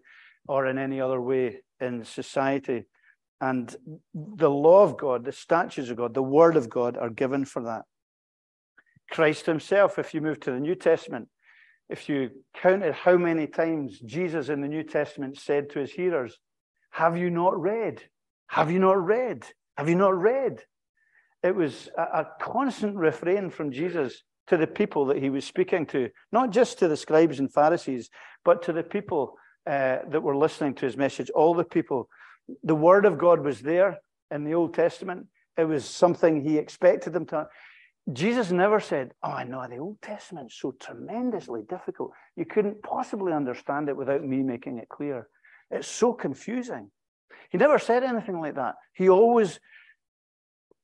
or 0.48 0.66
in 0.66 0.78
any 0.78 1.00
other 1.00 1.20
way 1.20 1.58
in 1.80 2.04
society. 2.04 2.84
And 3.40 3.76
the 4.14 4.50
law 4.50 4.82
of 4.82 4.96
God, 4.96 5.24
the 5.24 5.32
statutes 5.32 5.90
of 5.90 5.96
God, 5.96 6.14
the 6.14 6.22
word 6.22 6.56
of 6.56 6.68
God 6.68 6.96
are 6.96 7.10
given 7.10 7.44
for 7.44 7.62
that. 7.62 7.82
Christ 9.10 9.46
himself, 9.46 9.98
if 9.98 10.14
you 10.14 10.20
move 10.20 10.40
to 10.40 10.50
the 10.50 10.60
New 10.60 10.74
Testament, 10.74 11.28
if 11.88 12.08
you 12.08 12.30
counted 12.54 12.92
how 12.92 13.16
many 13.16 13.46
times 13.46 13.98
Jesus 14.00 14.48
in 14.48 14.60
the 14.60 14.68
New 14.68 14.82
Testament 14.82 15.38
said 15.38 15.70
to 15.70 15.80
his 15.80 15.92
hearers, 15.92 16.38
Have 16.90 17.16
you 17.16 17.30
not 17.30 17.58
read? 17.60 18.02
Have 18.48 18.70
you 18.70 18.78
not 18.78 19.02
read? 19.02 19.44
Have 19.76 19.88
you 19.88 19.94
not 19.94 20.18
read? 20.18 20.62
It 21.42 21.54
was 21.54 21.88
a, 21.96 22.02
a 22.02 22.26
constant 22.40 22.96
refrain 22.96 23.50
from 23.50 23.72
Jesus 23.72 24.22
to 24.48 24.56
the 24.56 24.66
people 24.66 25.06
that 25.06 25.18
he 25.18 25.30
was 25.30 25.44
speaking 25.44 25.86
to, 25.86 26.10
not 26.32 26.50
just 26.50 26.78
to 26.78 26.88
the 26.88 26.96
scribes 26.96 27.38
and 27.38 27.52
Pharisees, 27.52 28.10
but 28.44 28.62
to 28.62 28.72
the 28.72 28.82
people 28.82 29.34
uh, 29.66 29.98
that 30.08 30.22
were 30.22 30.36
listening 30.36 30.74
to 30.74 30.86
his 30.86 30.96
message, 30.96 31.30
all 31.30 31.54
the 31.54 31.64
people. 31.64 32.08
The 32.64 32.74
word 32.74 33.04
of 33.04 33.18
God 33.18 33.40
was 33.44 33.60
there 33.60 33.98
in 34.30 34.44
the 34.44 34.54
Old 34.54 34.74
Testament. 34.74 35.26
It 35.56 35.64
was 35.64 35.84
something 35.84 36.42
he 36.42 36.58
expected 36.58 37.12
them 37.12 37.26
to. 37.26 37.48
Jesus 38.12 38.50
never 38.50 38.80
said, 38.80 39.12
Oh, 39.22 39.30
I 39.30 39.44
know 39.44 39.66
the 39.68 39.78
Old 39.78 40.00
Testament's 40.00 40.54
so 40.58 40.72
tremendously 40.80 41.62
difficult. 41.68 42.12
You 42.36 42.46
couldn't 42.46 42.82
possibly 42.82 43.32
understand 43.32 43.88
it 43.88 43.96
without 43.96 44.24
me 44.24 44.42
making 44.42 44.78
it 44.78 44.88
clear. 44.88 45.28
It's 45.70 45.88
so 45.88 46.14
confusing. 46.14 46.90
He 47.50 47.58
never 47.58 47.78
said 47.78 48.02
anything 48.02 48.40
like 48.40 48.54
that. 48.54 48.76
He 48.94 49.08
always 49.08 49.60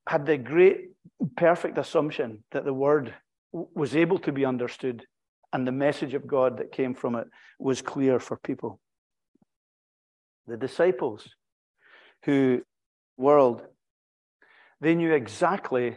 had 0.06 0.26
the 0.26 0.36
great, 0.36 0.90
perfect 1.36 1.78
assumption 1.78 2.44
that 2.52 2.64
the 2.64 2.74
word 2.74 3.14
was 3.52 3.96
able 3.96 4.18
to 4.18 4.32
be 4.32 4.44
understood, 4.44 5.06
and 5.52 5.66
the 5.66 5.72
message 5.72 6.14
of 6.14 6.26
God 6.26 6.58
that 6.58 6.72
came 6.72 6.94
from 6.94 7.14
it 7.14 7.28
was 7.58 7.80
clear 7.80 8.18
for 8.18 8.36
people. 8.36 8.80
The 10.46 10.56
disciples 10.56 11.26
who 12.24 12.62
world, 13.16 13.62
they 14.80 14.94
knew 14.94 15.12
exactly 15.12 15.96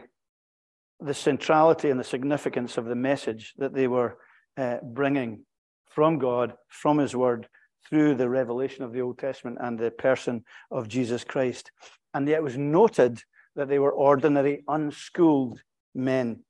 the 1.00 1.14
centrality 1.14 1.90
and 1.90 1.98
the 1.98 2.04
significance 2.04 2.76
of 2.76 2.86
the 2.86 2.94
message 2.94 3.54
that 3.58 3.74
they 3.74 3.86
were 3.86 4.18
uh, 4.56 4.78
bringing 4.82 5.44
from 5.90 6.18
God, 6.18 6.54
from 6.68 6.98
His 6.98 7.14
Word, 7.14 7.48
through 7.88 8.14
the 8.16 8.28
revelation 8.28 8.84
of 8.84 8.92
the 8.92 9.00
Old 9.00 9.18
Testament 9.18 9.58
and 9.60 9.78
the 9.78 9.90
person 9.90 10.44
of 10.70 10.88
Jesus 10.88 11.24
Christ. 11.24 11.70
And 12.14 12.28
yet 12.28 12.38
it 12.38 12.42
was 12.42 12.58
noted 12.58 13.22
that 13.56 13.68
they 13.68 13.78
were 13.78 13.92
ordinary, 13.92 14.64
unschooled 14.68 15.60
men, 15.94 16.40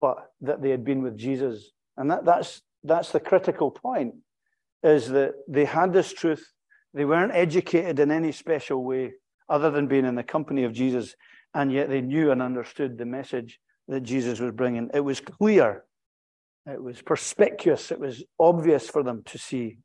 but 0.00 0.30
that 0.40 0.62
they 0.62 0.70
had 0.70 0.84
been 0.84 1.02
with 1.02 1.16
Jesus. 1.16 1.70
And 1.96 2.10
that, 2.10 2.24
that's, 2.24 2.62
that's 2.84 3.12
the 3.12 3.20
critical 3.20 3.70
point, 3.70 4.14
is 4.82 5.08
that 5.08 5.34
they 5.48 5.64
had 5.64 5.92
this 5.92 6.12
truth. 6.12 6.52
They 6.94 7.04
weren't 7.04 7.34
educated 7.34 8.00
in 8.00 8.10
any 8.10 8.32
special 8.32 8.84
way 8.84 9.12
other 9.48 9.70
than 9.70 9.88
being 9.88 10.04
in 10.04 10.14
the 10.14 10.22
company 10.22 10.64
of 10.64 10.72
Jesus 10.72 11.14
and 11.54 11.72
yet 11.72 11.88
they 11.88 12.00
knew 12.00 12.30
and 12.30 12.42
understood 12.42 12.96
the 12.96 13.06
message 13.06 13.58
that 13.88 14.02
Jesus 14.02 14.38
was 14.40 14.52
bringing. 14.52 14.90
It 14.94 15.00
was 15.00 15.20
clear, 15.20 15.84
it 16.66 16.82
was 16.82 17.02
perspicuous, 17.02 17.90
it 17.90 17.98
was 17.98 18.22
obvious 18.38 18.88
for 18.88 19.02
them 19.02 19.22
to 19.26 19.38
see. 19.38 19.78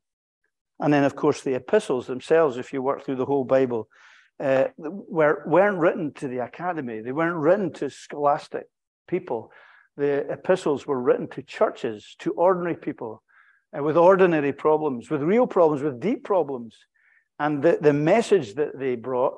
And 0.80 0.94
then, 0.94 1.04
of 1.04 1.16
course, 1.16 1.42
the 1.42 1.56
epistles 1.56 2.08
themselves, 2.08 2.58
if 2.58 2.74
you 2.74 2.82
work 2.82 3.06
through 3.06 3.16
the 3.16 3.26
whole 3.26 3.46
Bible, 3.46 3.88
uh, 4.40 4.66
were, 4.78 5.44
weren't 5.48 5.78
written 5.78 6.12
to 6.14 6.28
the 6.28 6.40
academy, 6.40 7.02
they 7.02 7.14
weren't 7.14 7.38
written 7.38 7.72
to 7.74 7.90
scholastic 7.90 8.66
people. 9.08 9.52
The 9.98 10.30
epistles 10.30 10.86
were 10.86 11.02
written 11.02 11.30
to 11.30 11.42
churches, 11.42 12.16
to 12.20 12.32
ordinary 12.34 12.76
people, 12.76 13.24
uh, 13.76 13.82
with 13.82 13.96
ordinary 13.96 14.52
problems, 14.52 15.10
with 15.10 15.22
real 15.22 15.48
problems, 15.48 15.82
with 15.82 16.02
deep 16.02 16.26
problems. 16.26 16.76
And 17.40 17.64
the, 17.64 17.78
the 17.80 17.94
message 17.94 18.56
that 18.56 18.78
they 18.78 18.96
brought, 18.96 19.36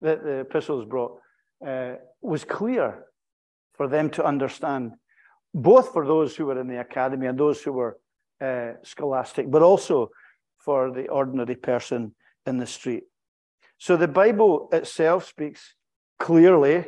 that 0.00 0.22
the 0.22 0.40
epistles 0.40 0.84
brought, 0.84 1.18
uh, 1.66 1.94
was 2.20 2.44
clear 2.44 3.04
for 3.74 3.88
them 3.88 4.10
to 4.10 4.24
understand, 4.24 4.92
both 5.54 5.92
for 5.92 6.06
those 6.06 6.36
who 6.36 6.46
were 6.46 6.60
in 6.60 6.68
the 6.68 6.80
academy 6.80 7.26
and 7.26 7.38
those 7.38 7.62
who 7.62 7.72
were 7.72 7.98
uh, 8.40 8.72
scholastic, 8.82 9.50
but 9.50 9.62
also 9.62 10.10
for 10.58 10.90
the 10.90 11.08
ordinary 11.08 11.56
person 11.56 12.14
in 12.46 12.58
the 12.58 12.66
street. 12.66 13.04
So 13.78 13.96
the 13.96 14.08
Bible 14.08 14.68
itself 14.72 15.26
speaks 15.26 15.74
clearly 16.18 16.86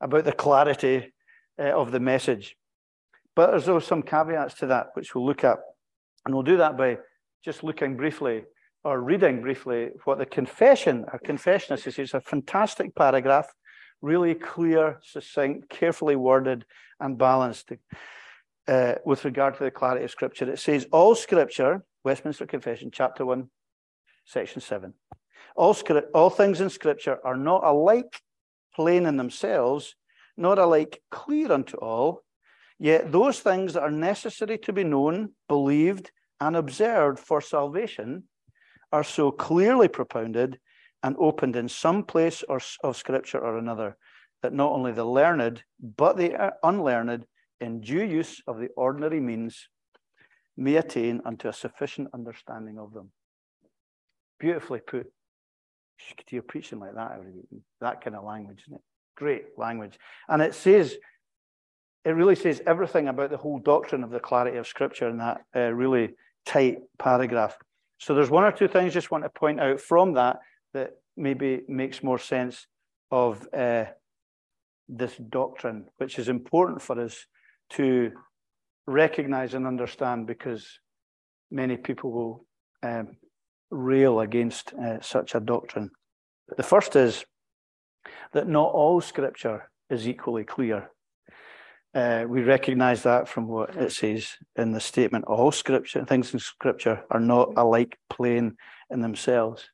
about 0.00 0.24
the 0.24 0.32
clarity 0.32 1.12
uh, 1.58 1.64
of 1.64 1.92
the 1.92 2.00
message. 2.00 2.56
But 3.36 3.50
there's 3.50 3.68
also 3.68 3.86
some 3.86 4.02
caveats 4.02 4.54
to 4.54 4.66
that, 4.66 4.88
which 4.94 5.14
we'll 5.14 5.26
look 5.26 5.44
at. 5.44 5.58
And 6.24 6.34
we'll 6.34 6.42
do 6.42 6.58
that 6.58 6.76
by 6.76 6.98
just 7.44 7.62
looking 7.62 7.96
briefly 7.96 8.44
or 8.84 9.00
reading 9.00 9.40
briefly 9.40 9.90
what 10.04 10.18
the 10.18 10.26
confession, 10.26 11.04
our 11.12 11.18
confession 11.18 11.74
is. 11.74 11.86
It's 11.86 12.14
a 12.14 12.20
fantastic 12.20 12.94
paragraph 12.94 13.52
really 14.02 14.34
clear, 14.34 14.98
succinct, 15.02 15.68
carefully 15.68 16.16
worded, 16.16 16.64
and 16.98 17.18
balanced 17.18 17.72
uh, 18.68 18.94
with 19.04 19.24
regard 19.24 19.56
to 19.56 19.64
the 19.64 19.70
clarity 19.70 20.04
of 20.04 20.10
Scripture. 20.10 20.50
It 20.50 20.58
says, 20.58 20.86
All 20.92 21.14
Scripture, 21.14 21.84
Westminster 22.04 22.46
Confession, 22.46 22.90
chapter 22.92 23.26
1, 23.26 23.48
section 24.24 24.60
7. 24.60 24.94
All, 25.56 25.74
script, 25.74 26.10
all 26.14 26.30
things 26.30 26.60
in 26.60 26.70
Scripture 26.70 27.18
are 27.24 27.36
not 27.36 27.64
alike 27.64 28.22
plain 28.74 29.06
in 29.06 29.16
themselves, 29.16 29.96
not 30.36 30.58
alike 30.58 31.02
clear 31.10 31.52
unto 31.52 31.76
all, 31.76 32.22
yet 32.78 33.12
those 33.12 33.40
things 33.40 33.74
that 33.74 33.82
are 33.82 33.90
necessary 33.90 34.56
to 34.58 34.72
be 34.72 34.84
known, 34.84 35.32
believed, 35.48 36.12
and 36.40 36.56
observed 36.56 37.18
for 37.18 37.40
salvation 37.40 38.24
are 38.92 39.04
so 39.04 39.30
clearly 39.30 39.88
propounded 39.88 40.58
and 41.02 41.16
opened 41.18 41.56
in 41.56 41.68
some 41.68 42.04
place 42.04 42.42
or, 42.48 42.60
of 42.82 42.96
Scripture 42.96 43.38
or 43.38 43.58
another, 43.58 43.96
that 44.42 44.52
not 44.52 44.72
only 44.72 44.92
the 44.92 45.04
learned, 45.04 45.62
but 45.96 46.16
the 46.16 46.52
unlearned, 46.62 47.26
in 47.60 47.80
due 47.80 48.04
use 48.04 48.42
of 48.46 48.58
the 48.58 48.68
ordinary 48.76 49.20
means, 49.20 49.68
may 50.56 50.76
attain 50.76 51.20
unto 51.24 51.48
a 51.48 51.52
sufficient 51.52 52.08
understanding 52.14 52.78
of 52.78 52.92
them. 52.92 53.10
Beautifully 54.38 54.80
put. 54.80 55.10
You're 56.30 56.42
preaching 56.42 56.80
like 56.80 56.94
that 56.94 57.12
every 57.18 57.32
week. 57.32 57.62
That 57.80 58.02
kind 58.02 58.16
of 58.16 58.24
language, 58.24 58.62
isn't 58.66 58.76
it? 58.76 58.82
Great 59.16 59.58
language. 59.58 59.98
And 60.28 60.40
it 60.40 60.54
says, 60.54 60.96
it 62.04 62.10
really 62.10 62.36
says 62.36 62.62
everything 62.66 63.08
about 63.08 63.30
the 63.30 63.36
whole 63.36 63.58
doctrine 63.58 64.02
of 64.02 64.10
the 64.10 64.20
clarity 64.20 64.56
of 64.56 64.66
Scripture 64.66 65.08
in 65.10 65.18
that 65.18 65.42
uh, 65.54 65.72
really 65.72 66.14
tight 66.46 66.78
paragraph. 66.98 67.56
So 67.98 68.14
there's 68.14 68.30
one 68.30 68.44
or 68.44 68.52
two 68.52 68.68
things 68.68 68.92
I 68.92 68.94
just 68.94 69.10
want 69.10 69.24
to 69.24 69.30
point 69.30 69.60
out 69.60 69.80
from 69.80 70.14
that 70.14 70.38
that 70.74 70.92
maybe 71.16 71.62
makes 71.68 72.02
more 72.02 72.18
sense 72.18 72.66
of 73.10 73.46
uh, 73.52 73.84
this 74.88 75.16
doctrine, 75.16 75.86
which 75.98 76.18
is 76.18 76.28
important 76.28 76.82
for 76.82 77.00
us 77.00 77.26
to 77.70 78.12
recognize 78.86 79.54
and 79.54 79.66
understand 79.66 80.26
because 80.26 80.80
many 81.50 81.76
people 81.76 82.10
will 82.10 82.46
um, 82.82 83.16
rail 83.70 84.20
against 84.20 84.72
uh, 84.74 85.00
such 85.00 85.34
a 85.34 85.40
doctrine. 85.40 85.90
The 86.56 86.62
first 86.62 86.96
is 86.96 87.24
that 88.32 88.48
not 88.48 88.72
all 88.72 89.00
scripture 89.00 89.70
is 89.88 90.08
equally 90.08 90.44
clear. 90.44 90.90
Uh, 91.92 92.24
we 92.28 92.42
recognize 92.42 93.02
that 93.02 93.28
from 93.28 93.48
what 93.48 93.74
it 93.76 93.90
says 93.90 94.36
in 94.56 94.72
the 94.72 94.80
statement 94.80 95.24
all 95.24 95.50
scripture, 95.50 96.04
things 96.04 96.32
in 96.32 96.38
scripture 96.38 97.02
are 97.10 97.20
not 97.20 97.52
alike 97.56 97.98
plain 98.08 98.56
in 98.90 99.00
themselves. 99.00 99.68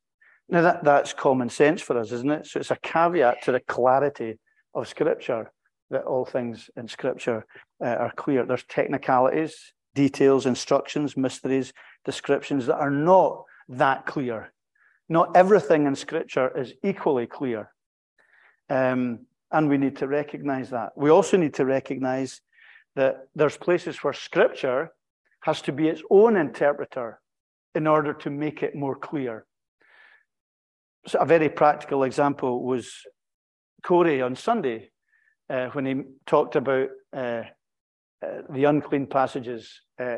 Now, 0.49 0.63
that, 0.63 0.85
that's 0.85 1.13
common 1.13 1.49
sense 1.49 1.83
for 1.83 1.99
us, 1.99 2.13
isn't 2.13 2.31
it? 2.31 2.47
So 2.47 2.61
it's 2.61 2.71
a 2.71 2.77
caveat 2.77 3.43
to 3.43 3.53
the 3.53 3.61
clarity 3.61 4.39
of 4.75 4.87
Scripture 4.87 5.51
that 5.91 6.05
all 6.05 6.25
things 6.25 6.71
in 6.77 6.89
Scripture 6.89 7.45
uh, 7.85 7.89
are 7.89 8.13
clear. 8.13 8.45
There's 8.45 8.65
technicalities, 8.65 9.73
details, 9.95 10.47
instructions, 10.47 11.17
mysteries, 11.17 11.73
descriptions 12.05 12.67
that 12.67 12.77
are 12.77 12.91
not 12.91 13.45
that 13.69 14.07
clear. 14.07 14.53
Not 15.09 15.37
everything 15.37 15.87
in 15.87 15.97
Scripture 15.97 16.57
is 16.57 16.75
equally 16.85 17.27
clear. 17.27 17.73
Um, 18.69 19.27
and 19.51 19.69
we 19.69 19.79
need 19.79 19.97
to 19.97 20.09
recognize 20.09 20.71
that. 20.71 20.93
We 20.97 21.11
also 21.11 21.37
need 21.37 21.55
to 21.55 21.65
recognize 21.65 22.41
that 22.95 23.29
there's 23.35 23.57
places 23.57 23.99
where 23.99 24.13
Scripture 24.13 24.93
has 25.41 25.61
to 25.63 25.73
be 25.73 25.89
its 25.89 26.03
own 26.11 26.37
interpreter 26.37 27.21
in 27.75 27.87
order 27.87 28.13
to 28.15 28.31
make 28.31 28.63
it 28.63 28.75
more 28.75 28.97
clear 28.97 29.47
a 31.15 31.25
very 31.25 31.49
practical 31.49 32.03
example 32.03 32.63
was 32.63 32.93
Corey 33.83 34.23
on 34.23 34.37
Sunday 34.37 34.91
uh, 35.49 35.69
when 35.69 35.87
he 35.87 36.03
talked 36.27 36.57
about 36.57 36.89
uh, 37.17 37.43
uh, 38.23 38.43
the 38.51 38.65
unclean 38.65 39.07
passages. 39.07 39.81
Uh, 40.01 40.17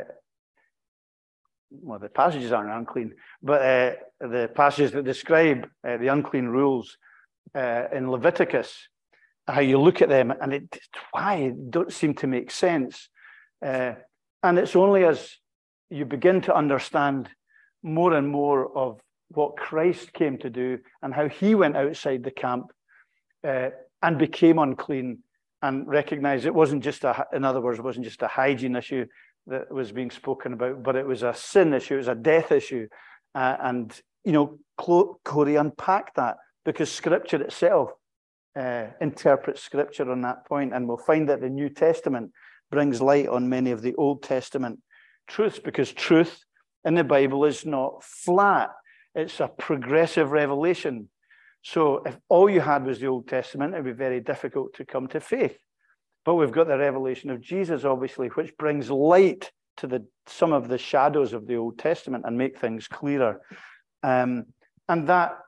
well, 1.70 1.98
the 1.98 2.08
passages 2.08 2.52
aren't 2.52 2.72
unclean, 2.72 3.12
but 3.42 3.60
uh, 3.60 3.92
the 4.20 4.50
passages 4.54 4.92
that 4.92 5.04
describe 5.04 5.68
uh, 5.86 5.98
the 5.98 6.08
unclean 6.08 6.46
rules 6.46 6.96
in 7.54 8.10
Leviticus, 8.10 8.88
how 9.46 9.60
you 9.60 9.78
look 9.78 10.00
at 10.00 10.08
them 10.08 10.32
and 10.40 10.52
it 10.52 10.78
why 11.12 11.52
don't 11.70 11.92
seem 11.92 12.14
to 12.14 12.26
make 12.26 12.50
sense. 12.50 13.08
and 13.60 14.58
it's 14.58 14.76
only 14.76 15.04
as 15.04 15.34
you 15.90 16.04
begin 16.04 16.40
to 16.42 16.54
understand 16.54 17.28
more 17.82 18.12
and 18.12 18.28
more 18.28 18.76
of 18.76 19.00
what 19.30 19.56
Christ 19.56 20.12
came 20.12 20.38
to 20.38 20.50
do 20.50 20.78
and 21.02 21.12
how 21.12 21.28
he 21.28 21.54
went 21.54 21.76
outside 21.76 22.24
the 22.24 22.30
camp 22.30 22.66
uh, 23.46 23.70
and 24.02 24.18
became 24.18 24.58
unclean 24.58 25.18
and 25.62 25.86
recognized 25.86 26.46
it 26.46 26.54
wasn't 26.54 26.84
just 26.84 27.04
a, 27.04 27.26
in 27.32 27.44
other 27.44 27.60
words, 27.60 27.78
it 27.78 27.84
wasn't 27.84 28.04
just 28.04 28.22
a 28.22 28.28
hygiene 28.28 28.76
issue 28.76 29.06
that 29.48 29.72
was 29.72 29.92
being 29.92 30.10
spoken 30.10 30.52
about, 30.52 30.82
but 30.82 30.96
it 30.96 31.06
was 31.06 31.22
a 31.22 31.34
sin 31.34 31.72
issue, 31.72 31.94
it 31.94 31.98
was 31.98 32.08
a 32.08 32.14
death 32.14 32.52
issue. 32.52 32.86
Uh, 33.34 33.56
and, 33.60 34.00
you 34.24 34.32
know, 34.32 34.58
Corey 34.76 35.56
unpacked 35.56 36.16
that 36.16 36.36
because 36.64 36.90
scripture 36.90 37.42
itself 37.42 37.90
uh, 38.58 38.86
interprets 39.00 39.62
scripture 39.62 40.10
on 40.10 40.22
that 40.22 40.46
point, 40.46 40.74
and 40.74 40.86
we'll 40.86 40.96
find 40.96 41.28
that 41.28 41.40
the 41.40 41.48
New 41.48 41.68
Testament 41.68 42.32
brings 42.70 43.00
light 43.00 43.28
on 43.28 43.48
many 43.48 43.70
of 43.70 43.82
the 43.82 43.94
Old 43.94 44.22
Testament 44.22 44.80
truths 45.26 45.58
because 45.58 45.92
truth 45.92 46.44
in 46.84 46.94
the 46.94 47.04
Bible 47.04 47.44
is 47.44 47.64
not 47.64 48.02
flat. 48.02 48.70
It's 49.14 49.40
a 49.40 49.48
progressive 49.48 50.30
revelation. 50.30 51.08
So 51.62 52.02
if 52.06 52.18
all 52.28 52.48
you 52.48 52.60
had 52.60 52.84
was 52.84 53.00
the 53.00 53.08
Old 53.08 53.28
Testament, 53.28 53.74
it'd 53.74 53.84
be 53.84 53.92
very 53.92 54.20
difficult 54.20 54.74
to 54.74 54.84
come 54.84 55.08
to 55.08 55.20
faith. 55.20 55.58
But 56.24 56.34
we've 56.34 56.52
got 56.52 56.68
the 56.68 56.78
revelation 56.78 57.30
of 57.30 57.40
Jesus, 57.40 57.84
obviously, 57.84 58.28
which 58.28 58.56
brings 58.56 58.90
light 58.90 59.50
to 59.78 59.86
the 59.86 60.06
some 60.26 60.52
of 60.52 60.68
the 60.68 60.78
shadows 60.78 61.32
of 61.32 61.46
the 61.46 61.56
Old 61.56 61.78
Testament 61.78 62.24
and 62.26 62.36
make 62.36 62.58
things 62.58 62.86
clearer. 62.86 63.40
Um, 64.02 64.46
and 64.88 65.08
that 65.08 65.38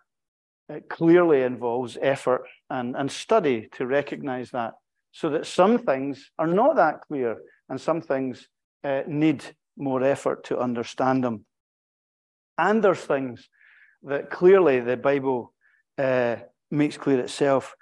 clearly 0.89 1.43
involves 1.43 1.99
effort 2.01 2.47
and, 2.69 2.97
and 2.97 3.11
study 3.11 3.69
to 3.73 3.87
recognize 3.87 4.51
that 4.51 4.75
so 5.13 5.31
that 5.31 5.47
some 5.47 5.79
things 5.79 6.31
are 6.39 6.47
not 6.47 6.77
that 6.77 7.01
clear 7.03 7.39
and 7.69 7.81
some 7.81 8.01
things 8.01 8.49
uh, 8.85 9.03
need 9.07 9.45
more 9.77 10.03
effort 10.03 10.45
to 10.45 10.59
understand 10.59 11.25
them. 11.25 11.45
And 12.61 12.85
there's 12.85 13.01
things 13.01 13.49
that 14.03 14.29
clearly 14.29 14.81
the 14.81 14.99
Bible 14.99 15.55
uh, 15.97 16.37
makes 16.71 16.99
clear 16.99 17.19
itself. 17.21 17.75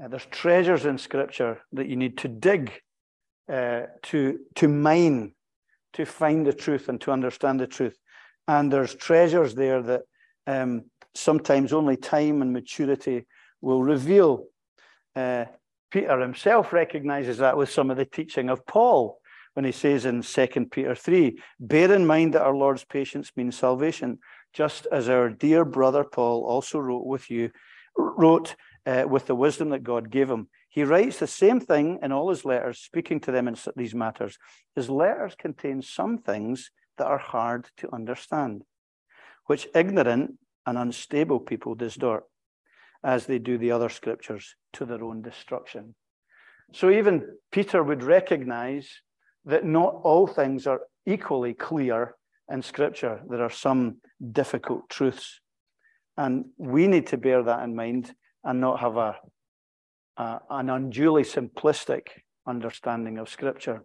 Uh, 0.00 0.08
there's 0.08 0.26
treasures 0.26 0.84
in 0.84 0.98
Scripture 0.98 1.62
that 1.72 1.88
you 1.88 1.96
need 1.96 2.18
to 2.18 2.28
dig, 2.28 2.70
uh, 3.50 3.84
to, 4.02 4.38
to 4.56 4.68
mine, 4.68 5.32
to 5.94 6.04
find 6.04 6.46
the 6.46 6.52
truth 6.52 6.90
and 6.90 7.00
to 7.00 7.10
understand 7.10 7.58
the 7.58 7.66
truth. 7.66 7.96
And 8.46 8.70
there's 8.70 8.94
treasures 8.94 9.54
there 9.54 9.80
that 9.82 10.02
um, 10.46 10.84
sometimes 11.14 11.72
only 11.72 11.96
time 11.96 12.42
and 12.42 12.52
maturity 12.52 13.26
will 13.62 13.82
reveal. 13.82 14.44
Uh, 15.16 15.46
Peter 15.90 16.20
himself 16.20 16.74
recognizes 16.74 17.38
that 17.38 17.56
with 17.56 17.70
some 17.70 17.90
of 17.90 17.96
the 17.96 18.04
teaching 18.04 18.50
of 18.50 18.66
Paul 18.66 19.20
when 19.58 19.64
he 19.64 19.72
says 19.72 20.06
in 20.06 20.22
2 20.22 20.66
Peter 20.70 20.94
3 20.94 21.36
Bear 21.58 21.92
in 21.92 22.06
mind 22.06 22.34
that 22.34 22.42
our 22.42 22.54
Lord's 22.54 22.84
patience 22.84 23.32
means 23.34 23.58
salvation, 23.58 24.20
just 24.52 24.86
as 24.92 25.08
our 25.08 25.30
dear 25.30 25.64
brother 25.64 26.04
Paul 26.04 26.44
also 26.44 26.78
wrote 26.78 27.04
with 27.04 27.28
you, 27.28 27.50
wrote 27.96 28.54
uh, 28.86 29.06
with 29.08 29.26
the 29.26 29.34
wisdom 29.34 29.70
that 29.70 29.82
God 29.82 30.12
gave 30.12 30.30
him. 30.30 30.46
He 30.68 30.84
writes 30.84 31.18
the 31.18 31.26
same 31.26 31.58
thing 31.58 31.98
in 32.04 32.12
all 32.12 32.30
his 32.30 32.44
letters, 32.44 32.78
speaking 32.78 33.18
to 33.22 33.32
them 33.32 33.48
in 33.48 33.56
these 33.74 33.96
matters. 33.96 34.38
His 34.76 34.88
letters 34.88 35.34
contain 35.36 35.82
some 35.82 36.18
things 36.18 36.70
that 36.96 37.08
are 37.08 37.18
hard 37.18 37.66
to 37.78 37.92
understand, 37.92 38.62
which 39.46 39.66
ignorant 39.74 40.34
and 40.66 40.78
unstable 40.78 41.40
people 41.40 41.74
distort, 41.74 42.22
as 43.02 43.26
they 43.26 43.40
do 43.40 43.58
the 43.58 43.72
other 43.72 43.88
scriptures 43.88 44.54
to 44.74 44.84
their 44.84 45.02
own 45.02 45.20
destruction. 45.20 45.96
So 46.72 46.90
even 46.90 47.26
Peter 47.50 47.82
would 47.82 48.04
recognize 48.04 48.88
that 49.44 49.64
not 49.64 50.00
all 50.02 50.26
things 50.26 50.66
are 50.66 50.80
equally 51.06 51.54
clear 51.54 52.14
in 52.50 52.62
Scripture. 52.62 53.20
There 53.28 53.42
are 53.42 53.50
some 53.50 53.96
difficult 54.32 54.88
truths. 54.88 55.40
And 56.16 56.46
we 56.56 56.86
need 56.86 57.06
to 57.08 57.16
bear 57.16 57.42
that 57.42 57.62
in 57.62 57.74
mind 57.74 58.14
and 58.44 58.60
not 58.60 58.80
have 58.80 58.96
a, 58.96 59.16
a, 60.16 60.40
an 60.50 60.70
unduly 60.70 61.22
simplistic 61.22 62.08
understanding 62.46 63.18
of 63.18 63.28
Scripture. 63.28 63.84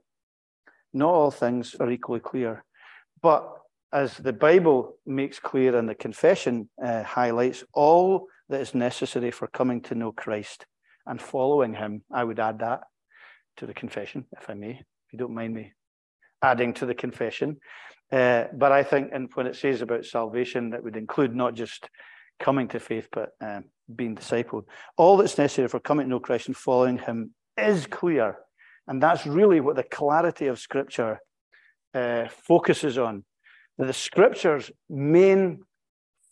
Not 0.93 1.09
all 1.09 1.31
things 1.31 1.75
are 1.75 1.91
equally 1.91 2.19
clear. 2.19 2.63
But 3.21 3.49
as 3.91 4.17
the 4.17 4.33
Bible 4.33 4.97
makes 5.05 5.39
clear 5.39 5.77
and 5.77 5.87
the 5.87 5.95
confession 5.95 6.69
uh, 6.83 7.03
highlights, 7.03 7.63
all 7.73 8.27
that 8.49 8.61
is 8.61 8.73
necessary 8.73 9.31
for 9.31 9.47
coming 9.47 9.81
to 9.81 9.95
know 9.95 10.11
Christ 10.11 10.65
and 11.05 11.21
following 11.21 11.75
him, 11.75 12.03
I 12.11 12.23
would 12.23 12.39
add 12.39 12.59
that 12.59 12.81
to 13.57 13.65
the 13.65 13.73
confession, 13.73 14.25
if 14.37 14.49
I 14.49 14.55
may 14.55 14.81
you 15.13 15.19
don't 15.19 15.33
mind 15.33 15.53
me 15.53 15.71
adding 16.41 16.73
to 16.73 16.85
the 16.85 16.95
confession. 16.95 17.57
Uh, 18.11 18.45
but 18.53 18.71
I 18.71 18.83
think, 18.83 19.11
and 19.13 19.29
when 19.35 19.47
it 19.47 19.55
says 19.55 19.81
about 19.81 20.05
salvation, 20.05 20.71
that 20.71 20.83
would 20.83 20.97
include 20.97 21.35
not 21.35 21.53
just 21.53 21.87
coming 22.39 22.67
to 22.69 22.79
faith, 22.79 23.07
but 23.11 23.29
um, 23.39 23.65
being 23.95 24.15
discipled. 24.15 24.63
All 24.97 25.17
that's 25.17 25.37
necessary 25.37 25.67
for 25.67 25.79
coming 25.79 26.07
to 26.07 26.09
know 26.09 26.19
Christ 26.19 26.47
and 26.47 26.57
following 26.57 26.97
Him 26.97 27.33
is 27.57 27.85
clear, 27.85 28.37
and 28.87 29.01
that's 29.01 29.25
really 29.25 29.61
what 29.61 29.75
the 29.75 29.83
clarity 29.83 30.47
of 30.47 30.59
Scripture 30.59 31.19
uh, 31.93 32.27
focuses 32.27 32.97
on. 32.97 33.23
The 33.77 33.93
Scripture's 33.93 34.71
main 34.89 35.63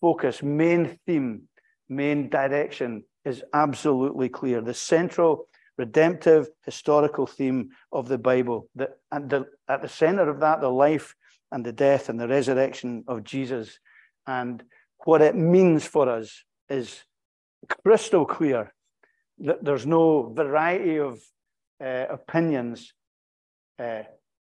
focus, 0.01 0.43
main 0.43 0.99
theme, 1.05 1.43
main 1.87 2.29
direction 2.29 3.03
is 3.25 3.43
absolutely 3.53 4.29
clear. 4.29 4.61
The 4.61 4.73
central 4.73 5.47
redemptive 5.85 6.43
historical 6.65 7.25
theme 7.37 7.61
of 7.91 8.07
the 8.07 8.17
Bible. 8.17 8.69
That 8.75 8.91
at 9.11 9.29
the, 9.29 9.45
at 9.67 9.81
the 9.81 9.89
center 10.01 10.29
of 10.29 10.39
that, 10.39 10.61
the 10.61 10.75
life 10.87 11.15
and 11.51 11.65
the 11.65 11.73
death 11.73 12.09
and 12.09 12.19
the 12.19 12.27
resurrection 12.27 13.03
of 13.07 13.23
Jesus. 13.23 13.67
And 14.25 14.63
what 15.05 15.21
it 15.21 15.35
means 15.35 15.85
for 15.85 16.09
us 16.09 16.43
is 16.69 16.87
crystal 17.83 18.25
clear. 18.25 18.73
That 19.39 19.63
there's 19.65 19.85
no 19.85 20.33
variety 20.43 20.97
of 20.99 21.19
uh, 21.83 22.05
opinions 22.09 22.93
uh, 23.79 24.03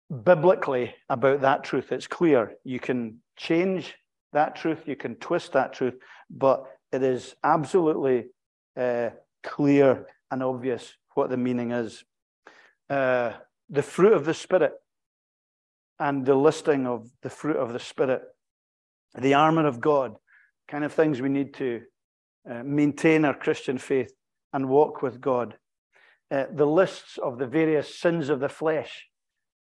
biblically 0.09 0.95
about 1.09 1.41
that 1.41 1.65
truth. 1.65 1.91
It's 1.91 2.07
clear. 2.07 2.53
You 2.65 2.81
can 2.81 3.21
change 3.37 3.95
that 4.33 4.57
truth, 4.57 4.83
you 4.87 4.97
can 4.97 5.15
twist 5.17 5.53
that 5.53 5.73
truth, 5.73 5.95
but 6.29 6.65
it 6.93 7.03
is 7.03 7.35
absolutely 7.43 8.27
uh, 8.77 9.11
clear 9.43 10.07
and 10.31 10.43
obvious 10.43 10.93
what 11.15 11.31
the 11.31 11.37
meaning 11.37 11.71
is. 11.71 12.05
Uh, 12.91 13.33
the 13.71 13.83
fruit 13.83 14.13
of 14.13 14.25
the 14.25 14.35
Spirit 14.35 14.73
and 15.99 16.27
the 16.27 16.35
listing 16.35 16.87
of 16.87 17.09
the 17.23 17.31
fruit 17.31 17.57
of 17.57 17.73
the 17.73 17.79
Spirit, 17.79 18.23
the 19.19 19.35
armor 19.35 19.67
of 19.67 19.81
God, 19.81 20.17
kind 20.69 20.85
of 20.85 20.93
things 20.93 21.21
we 21.21 21.29
need 21.29 21.55
to 21.55 21.83
uh, 22.51 22.63
maintain 22.65 23.25
our 23.25 23.35
Christian 23.35 23.79
faith 23.79 24.13
and 24.53 24.69
walk 24.69 25.03
with 25.03 25.21
God. 25.21 25.57
Uh, 26.31 26.45
the 26.53 26.67
lists 26.67 27.19
of 27.19 27.39
the 27.39 27.47
various 27.47 27.99
sins 27.99 28.29
of 28.29 28.41
the 28.41 28.49
flesh, 28.49 29.09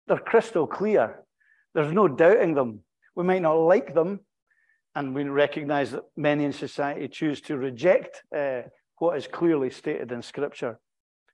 they're 0.07 0.18
crystal 0.18 0.66
clear. 0.66 1.24
There's 1.74 1.92
no 1.92 2.09
doubting 2.09 2.55
them. 2.55 2.81
We 3.14 3.24
might 3.24 3.42
not 3.42 3.55
like 3.55 3.94
them, 3.94 4.20
and 4.94 5.14
we 5.14 5.24
recognize 5.24 5.92
that 5.92 6.05
many 6.16 6.44
in 6.44 6.52
society 6.52 7.09
choose 7.09 7.40
to 7.42 7.57
reject 7.57 8.22
uh, 8.37 8.62
what 8.98 9.16
is 9.16 9.26
clearly 9.26 9.70
stated 9.70 10.12
in 10.12 10.22
Scripture 10.22 10.78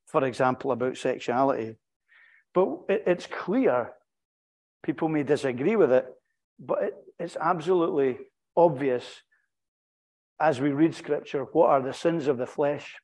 for 0.08 0.24
example, 0.24 0.72
about 0.72 0.96
sexuality. 0.96 1.76
But 2.54 2.78
it's 2.88 3.26
clear, 3.26 3.92
people 4.82 5.08
may 5.08 5.22
disagree 5.22 5.76
with 5.76 5.92
it, 5.92 6.06
but 6.58 7.04
it's 7.18 7.36
absolutely 7.36 8.18
obvious 8.56 9.04
as 10.40 10.60
we 10.60 10.70
read 10.70 10.94
scripture 10.94 11.44
what 11.52 11.68
are 11.70 11.82
the 11.82 11.92
sins 11.92 12.26
of 12.26 12.38
the 12.38 12.46
flesh 12.46 12.94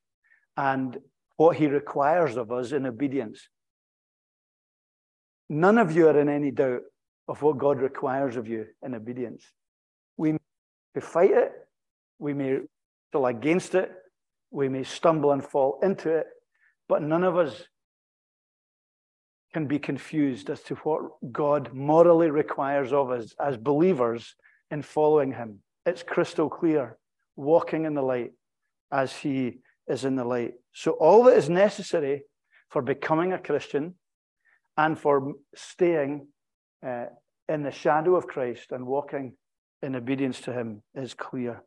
and 0.57 0.99
what 1.37 1.57
he 1.57 1.67
requires 1.67 2.37
of 2.37 2.51
us 2.51 2.73
in 2.73 2.87
obedience. 2.87 3.49
None 5.51 5.79
of 5.79 5.95
you 5.95 6.09
are 6.09 6.19
in 6.19 6.29
any 6.29 6.51
doubt 6.51 6.83
of 7.29 7.43
what 7.43 7.59
God 7.59 7.81
requires 7.81 8.37
of 8.37 8.49
you 8.49 8.67
in 8.83 8.95
obedience. 8.95 9.45
We 10.17 10.33
may 10.33 11.01
fight 11.01 11.33
it, 11.33 11.53
we 12.19 12.33
may 12.33 12.61
still 13.11 13.27
against 13.27 13.75
it, 13.75 13.93
we 14.51 14.69
may 14.69 14.85
stumble 14.85 15.33
and 15.33 15.45
fall 15.45 15.81
into 15.83 16.09
it, 16.11 16.27
but 16.89 17.03
none 17.03 17.25
of 17.25 17.37
us 17.37 17.65
can 19.53 19.67
be 19.67 19.79
confused 19.79 20.51
as 20.51 20.61
to 20.63 20.75
what 20.77 21.03
God 21.33 21.73
morally 21.73 22.31
requires 22.31 22.93
of 22.93 23.11
us 23.11 23.35
as 23.41 23.57
believers 23.57 24.35
in 24.71 24.83
following 24.83 25.33
Him. 25.33 25.61
It's 25.87 26.03
crystal 26.03 26.51
clear, 26.51 26.99
walking 27.37 27.85
in 27.85 27.95
the 27.95 28.03
light 28.03 28.33
as 28.91 29.15
He 29.15 29.61
is 29.87 30.05
in 30.05 30.17
the 30.17 30.25
light. 30.25 30.55
So, 30.73 30.93
all 30.93 31.25
that 31.25 31.37
is 31.37 31.49
necessary 31.49 32.25
for 32.71 32.83
becoming 32.83 33.33
a 33.33 33.39
Christian 33.39 33.95
and 34.77 34.99
for 34.99 35.35
staying 35.55 36.27
uh, 36.85 37.07
in 37.49 37.63
the 37.63 37.71
shadow 37.71 38.17
of 38.17 38.27
Christ 38.27 38.73
and 38.73 38.87
walking 38.87 39.35
in 39.83 39.95
obedience 39.95 40.41
to 40.43 40.53
Him 40.53 40.83
is 40.95 41.15
clear. 41.15 41.63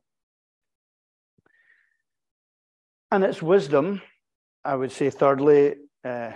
And 3.12 3.24
it's 3.24 3.42
wisdom 3.42 4.02
I 4.68 4.76
would 4.76 4.92
say, 4.92 5.10
thirdly, 5.10 5.76
uh, 6.04 6.32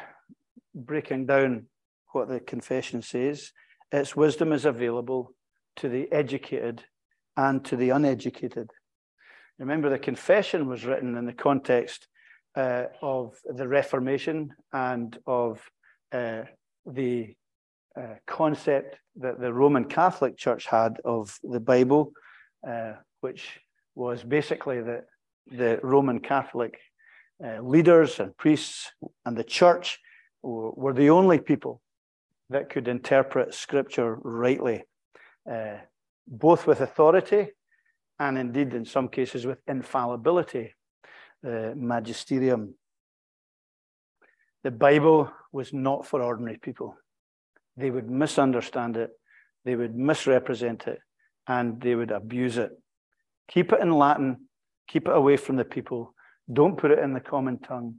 breaking 0.74 1.26
down 1.26 1.66
what 2.14 2.30
the 2.30 2.40
confession 2.40 3.02
says, 3.02 3.52
its 3.92 4.16
wisdom 4.16 4.54
is 4.54 4.64
available 4.64 5.34
to 5.76 5.90
the 5.90 6.10
educated 6.14 6.82
and 7.36 7.66
to 7.66 7.76
the 7.76 7.90
uneducated. 7.90 8.70
Remember, 9.60 9.90
the 9.90 10.00
confession 10.00 10.70
was 10.70 10.86
written 10.86 11.18
in 11.18 11.26
the 11.26 11.34
context 11.34 12.08
uh, 12.56 12.86
of 13.02 13.36
the 13.44 13.68
Reformation 13.68 14.54
and 14.72 15.20
of 15.28 15.70
uh, 16.14 16.44
the 16.86 17.36
uh, 18.00 18.16
concept 18.28 18.96
that 19.18 19.42
the 19.42 19.52
Roman 19.52 19.84
Catholic 19.84 20.38
Church 20.38 20.68
had 20.68 21.02
of 21.04 21.38
the 21.44 21.60
Bible, 21.60 22.14
uh, 22.66 22.94
which 23.20 23.60
was 23.94 24.24
basically 24.24 24.82
that 24.82 25.08
the 25.48 25.82
Roman 25.84 26.22
Catholic 26.22 26.80
uh, 27.44 27.62
leaders 27.62 28.20
and 28.20 28.36
priests 28.38 28.92
and 29.26 29.36
the 29.36 29.44
church 29.44 30.00
were 30.44 30.94
the 30.94 31.10
only 31.10 31.40
people 31.40 31.82
that 32.50 32.70
could 32.70 32.88
interpret 32.88 33.54
scripture 33.54 34.16
rightly, 34.22 34.84
uh, 35.50 35.78
both 36.28 36.68
with 36.68 36.82
authority 36.82 37.50
and 38.20 38.38
indeed 38.38 38.74
in 38.74 38.86
some 38.86 39.08
cases 39.08 39.46
with 39.46 39.60
infallibility, 39.68 40.76
the 41.42 41.74
magisterium. 41.76 42.76
The 44.64 44.72
Bible 44.72 45.32
was 45.52 45.74
not 45.74 46.06
for 46.06 46.22
ordinary 46.22 46.58
people. 46.58 46.96
They 47.78 47.90
would 47.90 48.10
misunderstand 48.10 48.98
it, 48.98 49.10
they 49.66 49.76
would 49.76 49.96
misrepresent 49.96 50.86
it, 50.88 51.00
and 51.48 51.82
they 51.82 51.96
would 51.96 52.12
abuse 52.12 52.58
it. 52.58 52.72
Keep 53.48 53.74
it 53.74 53.82
in 53.82 53.92
Latin, 53.92 54.48
keep 54.88 55.08
it 55.08 55.16
away 55.16 55.38
from 55.38 55.56
the 55.56 55.66
people 55.66 56.14
don't 56.54 56.78
put 56.78 56.92
it 56.92 57.00
in 57.00 57.14
the 57.14 57.20
common 57.20 57.60
tongue. 57.60 57.96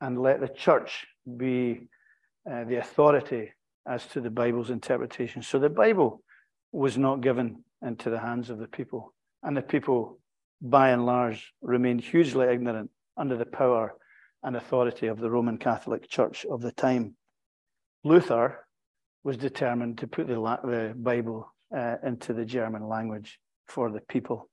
and 0.00 0.20
let 0.20 0.40
the 0.40 0.48
church 0.48 1.06
be 1.36 1.88
uh, 2.50 2.64
the 2.64 2.76
authority 2.76 3.52
as 3.86 4.06
to 4.06 4.20
the 4.20 4.30
Bible's 4.30 4.70
interpretation. 4.70 5.42
So 5.42 5.58
the 5.58 5.68
Bible 5.68 6.22
was 6.72 6.96
not 6.96 7.20
given 7.20 7.64
into 7.82 8.10
the 8.10 8.18
hands 8.18 8.50
of 8.50 8.58
the 8.58 8.68
people, 8.68 9.12
and 9.42 9.56
the 9.56 9.62
people, 9.62 10.18
by 10.60 10.90
and 10.90 11.06
large, 11.06 11.52
remained 11.62 12.02
hugely 12.02 12.46
ignorant 12.46 12.90
under 13.16 13.36
the 13.36 13.46
power 13.46 13.94
and 14.42 14.56
authority 14.56 15.06
of 15.08 15.18
the 15.18 15.30
Roman 15.30 15.58
Catholic 15.58 16.08
Church 16.08 16.46
of 16.48 16.60
the 16.60 16.72
time. 16.72 17.16
Luther 18.04 18.64
was 19.24 19.36
determined 19.36 19.98
to 19.98 20.06
put 20.06 20.28
the, 20.28 20.34
the 20.34 20.94
Bible 20.96 21.52
uh, 21.76 21.96
into 22.04 22.32
the 22.32 22.44
German 22.44 22.86
language 22.88 23.38
for 23.66 23.90
the 23.90 24.00
people. 24.00 24.48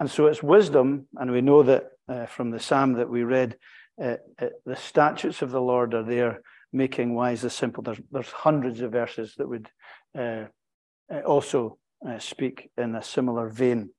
And 0.00 0.10
so 0.10 0.26
it's 0.26 0.42
wisdom, 0.42 1.06
and 1.16 1.30
we 1.30 1.40
know 1.40 1.62
that 1.62 1.90
uh, 2.08 2.26
from 2.26 2.50
the 2.50 2.60
psalm 2.60 2.94
that 2.94 3.08
we 3.08 3.22
read, 3.22 3.56
uh, 4.02 4.16
uh 4.40 4.48
the 4.64 4.76
statutes 4.76 5.42
of 5.42 5.50
the 5.50 5.60
Lord 5.60 5.94
are 5.94 6.04
there, 6.04 6.40
making 6.72 7.14
wise 7.14 7.42
the 7.42 7.50
simple. 7.50 7.82
There's, 7.82 8.00
there's 8.10 8.30
hundreds 8.30 8.80
of 8.80 8.92
verses 8.92 9.34
that 9.36 9.48
would 9.48 9.68
uh, 10.18 10.44
uh, 11.12 11.20
also 11.26 11.78
speak 12.18 12.70
in 12.78 12.94
a 12.94 13.02
similar 13.02 13.48
vein. 13.48 13.90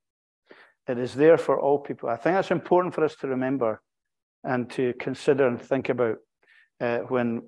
It 0.88 0.98
is 0.98 1.14
there 1.14 1.36
for 1.36 1.60
all 1.60 1.78
people. 1.78 2.08
I 2.08 2.16
think 2.16 2.34
that's 2.34 2.50
important 2.50 2.94
for 2.94 3.04
us 3.04 3.14
to 3.16 3.28
remember 3.28 3.82
and 4.42 4.70
to 4.70 4.94
consider 4.98 5.46
and 5.46 5.60
think 5.60 5.90
about 5.90 6.16
when 7.08 7.42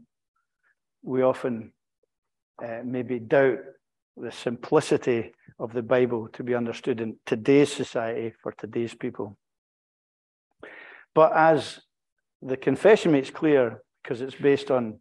we 1.03 1.22
often 1.22 1.72
maybe 2.85 3.18
doubt 3.18 3.59
the 4.16 4.31
simplicity 4.31 5.33
of 5.59 5.72
the 5.72 5.83
Bible 5.83 6.29
to 6.35 6.42
be 6.42 6.55
understood 6.55 7.01
in 7.01 7.16
today's 7.25 7.72
society 7.72 8.33
for 8.42 8.53
today's 8.53 8.94
people. 8.94 9.38
But 11.14 11.33
as 11.37 11.81
the 12.40 12.57
confession 12.57 13.12
makes 13.12 13.31
clear, 13.31 13.83
because 14.03 14.20
it's 14.20 14.35
based 14.35 14.70
on 14.70 15.01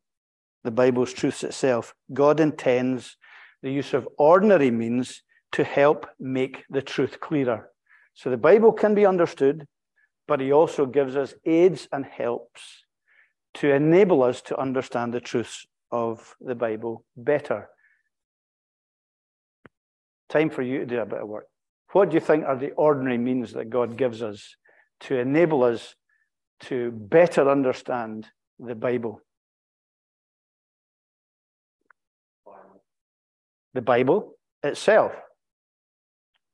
the 0.64 0.72
Bible's 0.72 1.14
truths 1.14 1.44
itself, 1.44 1.94
God 2.14 2.40
intends 2.40 3.18
the 3.64 3.72
use 3.72 3.94
of 3.94 4.08
ordinary 4.18 4.72
means 4.72 5.24
to 5.54 5.64
help 5.64 6.08
make 6.20 6.64
the 6.70 6.82
truth 6.82 7.20
clearer. 7.20 7.70
So 8.14 8.30
the 8.30 8.38
Bible 8.38 8.72
can 8.72 8.94
be 8.94 9.06
understood, 9.06 9.66
but 10.28 10.40
He 10.40 10.52
also 10.52 10.86
gives 10.86 11.16
us 11.16 11.34
aids 11.46 11.88
and 11.92 12.06
helps 12.06 12.84
to 13.56 13.72
enable 13.72 14.24
us 14.24 14.42
to 14.44 14.60
understand 14.60 15.14
the 15.14 15.20
truths 15.20 15.66
of 15.92 16.36
the 16.40 16.56
Bible 16.56 17.04
better 17.18 17.70
Time 20.32 20.50
for 20.50 20.62
you 20.62 20.80
to 20.80 20.86
do 20.86 20.98
a 20.98 21.06
bit 21.06 21.20
of 21.20 21.28
work. 21.28 21.48
What 21.92 22.10
do 22.10 22.14
you 22.14 22.22
think 22.22 22.46
are 22.46 22.56
the 22.56 22.72
ordinary 22.72 23.18
means 23.18 23.52
that 23.52 23.70
God 23.70 23.98
gives 23.98 24.24
us 24.24 24.56
to 25.02 25.20
enable 25.20 25.62
us 25.62 25.96
to 26.62 26.92
better 26.92 27.50
understand 27.50 28.28
the 28.60 28.76
Bible? 28.76 29.22
The 33.74 33.82
Bible 33.82 34.36
itself 34.64 35.14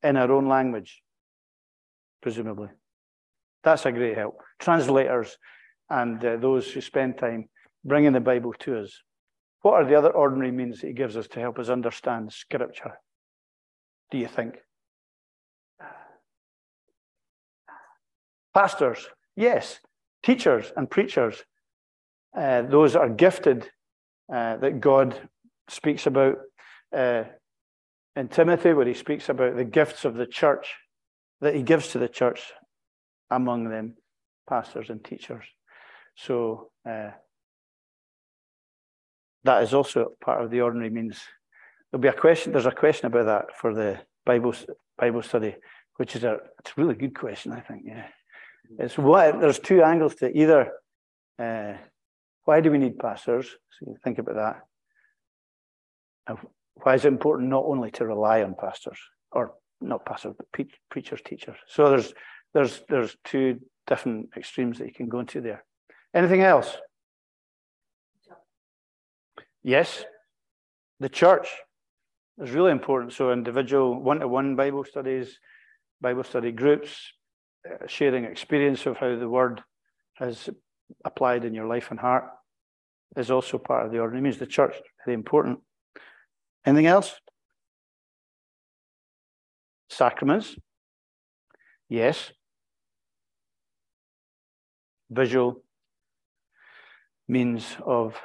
in 0.03 0.17
our 0.17 0.31
own 0.31 0.47
language, 0.47 1.01
presumably. 2.21 2.69
That's 3.63 3.85
a 3.85 3.91
great 3.91 4.17
help. 4.17 4.39
Translators 4.59 5.37
and 5.89 6.23
uh, 6.23 6.37
those 6.37 6.71
who 6.71 6.81
spend 6.81 7.17
time 7.17 7.49
bringing 7.83 8.13
the 8.13 8.19
Bible 8.19 8.53
to 8.59 8.79
us. 8.79 9.01
What 9.61 9.73
are 9.73 9.85
the 9.85 9.95
other 9.95 10.11
ordinary 10.11 10.51
means 10.51 10.81
that 10.81 10.87
He 10.87 10.93
gives 10.93 11.17
us 11.17 11.27
to 11.29 11.39
help 11.39 11.57
us 11.57 11.69
understand 11.69 12.31
Scripture? 12.31 12.99
do 14.11 14.17
you 14.17 14.27
think? 14.27 14.55
Pastors, 18.53 19.07
yes. 19.35 19.79
Teachers 20.23 20.71
and 20.75 20.89
preachers, 20.89 21.43
uh, 22.37 22.63
those 22.63 22.95
are 22.95 23.09
gifted 23.09 23.69
uh, 24.33 24.57
that 24.57 24.79
God 24.79 25.19
speaks 25.69 26.05
about 26.05 26.37
uh, 26.95 27.23
in 28.15 28.27
Timothy, 28.27 28.73
where 28.73 28.85
he 28.85 28.93
speaks 28.93 29.29
about 29.29 29.55
the 29.55 29.63
gifts 29.63 30.05
of 30.05 30.15
the 30.15 30.25
church 30.25 30.73
that 31.41 31.55
he 31.55 31.61
gives 31.61 31.89
to 31.89 31.99
the 31.99 32.07
church, 32.07 32.51
among 33.29 33.69
them 33.69 33.95
pastors 34.49 34.89
and 34.89 35.03
teachers. 35.03 35.45
So 36.15 36.71
uh, 36.89 37.11
that 39.43 39.63
is 39.63 39.73
also 39.73 40.13
part 40.19 40.43
of 40.43 40.49
the 40.49 40.61
ordinary 40.61 40.89
means 40.89 41.21
there'll 41.91 42.01
be 42.01 42.07
a 42.07 42.13
question. 42.13 42.51
There's 42.51 42.65
a 42.65 42.71
question 42.71 43.07
about 43.07 43.25
that 43.25 43.55
for 43.55 43.73
the 43.73 43.99
Bible 44.25 44.53
Bible 44.97 45.21
study, 45.21 45.55
which 45.97 46.15
is 46.15 46.23
a 46.23 46.39
it's 46.59 46.71
a 46.71 46.81
really 46.81 46.95
good 46.95 47.17
question. 47.17 47.51
I 47.51 47.61
think. 47.61 47.83
Yeah, 47.85 48.07
it's 48.79 48.97
what 48.97 49.39
there's 49.39 49.59
two 49.59 49.81
angles 49.83 50.15
to 50.15 50.35
either. 50.37 50.71
Uh, 51.39 51.73
why 52.45 52.61
do 52.61 52.71
we 52.71 52.77
need 52.77 52.97
pastors? 52.97 53.47
So 53.47 53.85
you 53.87 53.97
think 54.03 54.19
about 54.19 54.35
that. 54.35 54.61
And 56.27 56.37
why 56.75 56.95
is 56.95 57.05
it 57.05 57.09
important 57.09 57.49
not 57.49 57.65
only 57.65 57.91
to 57.91 58.05
rely 58.05 58.43
on 58.43 58.55
pastors 58.55 58.99
or 59.31 59.53
not 59.81 60.05
pastors, 60.05 60.35
but 60.37 60.51
pre- 60.51 60.71
preachers, 60.89 61.21
teachers? 61.23 61.57
So 61.67 61.89
there's 61.89 62.13
there's 62.53 62.81
there's 62.89 63.15
two 63.23 63.59
different 63.85 64.29
extremes 64.35 64.79
that 64.79 64.87
you 64.87 64.93
can 64.93 65.09
go 65.09 65.19
into 65.19 65.41
there. 65.41 65.63
Anything 66.13 66.41
else? 66.41 66.75
Yes, 69.63 70.05
the 70.99 71.09
church 71.09 71.49
is 72.39 72.51
really 72.51 72.71
important. 72.71 73.13
So, 73.13 73.31
individual 73.31 74.01
one 74.01 74.19
to 74.19 74.27
one 74.27 74.55
Bible 74.55 74.85
studies, 74.85 75.39
Bible 75.99 76.23
study 76.23 76.51
groups, 76.51 77.13
sharing 77.87 78.25
experience 78.25 78.85
of 78.85 78.97
how 78.97 79.15
the 79.15 79.29
word 79.29 79.61
has 80.15 80.49
applied 81.05 81.45
in 81.45 81.53
your 81.53 81.67
life 81.67 81.91
and 81.91 81.99
heart 81.99 82.25
is 83.15 83.31
also 83.31 83.57
part 83.57 83.85
of 83.85 83.91
the 83.91 83.99
ordinary 83.99 84.21
means. 84.21 84.37
The 84.37 84.45
church, 84.45 84.75
very 85.05 85.15
important. 85.15 85.59
Anything 86.65 86.87
else? 86.87 87.19
Sacraments? 89.89 90.55
Yes. 91.89 92.31
Visual 95.09 95.63
means 97.27 97.77
of 97.85 98.15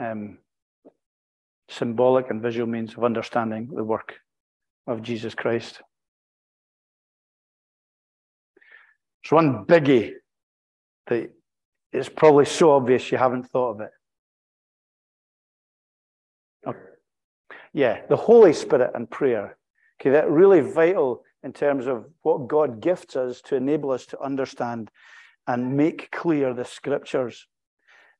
um, 0.00 0.38
symbolic 1.68 2.30
and 2.30 2.42
visual 2.42 2.66
means 2.66 2.94
of 2.96 3.04
understanding 3.04 3.68
the 3.74 3.84
work 3.84 4.14
of 4.86 5.02
Jesus 5.02 5.34
Christ. 5.34 5.80
There's 9.26 9.44
one 9.44 9.64
biggie 9.64 10.12
that 11.08 11.32
is 11.92 12.08
probably 12.08 12.44
so 12.44 12.70
obvious 12.70 13.10
you 13.10 13.18
haven't 13.18 13.50
thought 13.50 13.70
of 13.72 13.80
it. 13.80 13.90
Okay. 16.64 16.78
Yeah, 17.72 18.02
the 18.08 18.14
Holy 18.14 18.52
Spirit 18.52 18.92
and 18.94 19.10
prayer. 19.10 19.56
Okay, 20.00 20.10
that 20.10 20.30
really 20.30 20.60
vital 20.60 21.24
in 21.42 21.52
terms 21.52 21.88
of 21.88 22.06
what 22.22 22.46
God 22.46 22.80
gifts 22.80 23.16
us 23.16 23.40
to 23.42 23.56
enable 23.56 23.90
us 23.90 24.06
to 24.06 24.20
understand 24.20 24.92
and 25.48 25.76
make 25.76 26.12
clear 26.12 26.54
the 26.54 26.64
scriptures. 26.64 27.48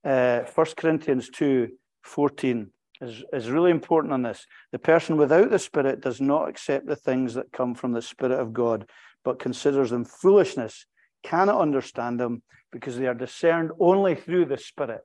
Uh, 0.05 0.40
1 0.40 0.66
Corinthians 0.77 1.29
2 1.29 1.69
14 2.03 2.71
is, 3.01 3.23
is 3.33 3.49
really 3.49 3.71
important 3.71 4.12
on 4.12 4.23
this. 4.23 4.45
The 4.73 4.81
person 4.81 5.16
without 5.16 5.51
the 5.51 5.59
Spirit 5.61 6.01
does 6.01 6.21
not 6.21 6.49
accept 6.49 6.87
the 6.87 6.97
things 6.97 7.35
that 7.35 7.53
come 7.53 7.77
from 7.77 7.92
the 7.92 8.03
Spirit 8.03 8.40
of 8.40 8.53
God, 8.53 8.88
but 9.25 9.38
considers 9.38 9.90
them 9.90 10.05
foolishness, 10.05 10.85
cannot 11.29 11.61
understand 11.61 12.21
them 12.21 12.43
because 12.73 12.97
they 12.97 13.07
are 13.07 13.15
discerned 13.15 13.71
only 13.81 14.15
through 14.15 14.47
the 14.47 14.59
Spirit. 14.59 15.03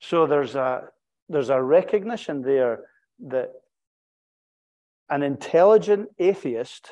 So 0.00 0.26
there's 0.26 0.54
a 0.54 0.82
there's 1.28 1.50
a 1.50 1.62
recognition 1.62 2.42
there 2.42 2.80
that 3.26 3.50
an 5.08 5.22
intelligent 5.22 6.08
atheist 6.18 6.90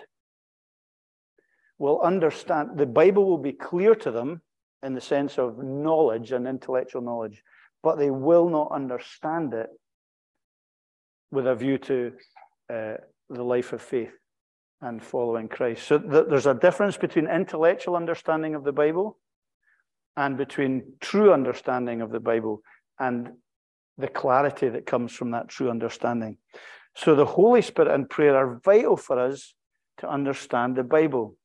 will 1.78 2.00
understand 2.00 2.70
the 2.76 2.86
Bible 2.86 3.24
will 3.26 3.38
be 3.38 3.52
clear 3.52 3.94
to 3.94 4.10
them 4.10 4.40
in 4.82 4.94
the 4.94 5.00
sense 5.00 5.38
of 5.38 5.58
knowledge 5.58 6.32
and 6.32 6.46
intellectual 6.46 7.02
knowledge, 7.02 7.42
but 7.82 7.98
they 7.98 8.10
will 8.10 8.48
not 8.48 8.72
understand 8.72 9.52
it 9.54 9.68
with 11.30 11.46
a 11.46 11.54
view 11.54 11.78
to 11.78 12.12
uh, 12.72 12.94
the 13.28 13.42
life 13.42 13.72
of 13.72 13.82
faith 13.82 14.12
and 14.82 15.02
following 15.02 15.48
Christ. 15.48 15.86
So 15.86 15.98
th- 15.98 16.26
there's 16.28 16.46
a 16.46 16.54
difference 16.54 16.96
between 16.96 17.28
intellectual 17.28 17.96
understanding 17.96 18.54
of 18.54 18.64
the 18.64 18.72
Bible 18.72 19.18
and 20.16 20.36
between 20.36 20.94
true 21.00 21.32
understanding 21.32 22.02
of 22.02 22.10
the 22.10 22.20
Bible 22.20 22.62
and 22.98 23.30
the 23.96 24.08
clarity 24.08 24.68
that 24.68 24.84
comes 24.84 25.12
from 25.12 25.30
that 25.30 25.48
true 25.48 25.70
understanding. 25.70 26.36
So 26.96 27.14
the 27.14 27.24
Holy 27.24 27.62
Spirit 27.62 27.94
and 27.94 28.10
prayer 28.10 28.36
are 28.36 28.60
vital 28.64 28.96
for 28.96 29.18
us 29.18 29.54
to 29.98 30.10
understand 30.10 30.76
the 30.76 30.82
Bible, 30.82 31.36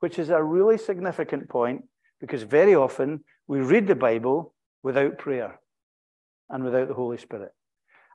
which 0.00 0.18
is 0.18 0.28
a 0.28 0.42
really 0.42 0.78
significant 0.78 1.48
point 1.48 1.84
because 2.20 2.42
very 2.42 2.74
often 2.74 3.24
we 3.48 3.60
read 3.60 3.86
the 3.86 3.94
Bible 3.94 4.54
without 4.82 5.18
prayer 5.18 5.58
and 6.50 6.62
without 6.62 6.88
the 6.88 6.94
Holy 6.94 7.18
Spirit. 7.18 7.52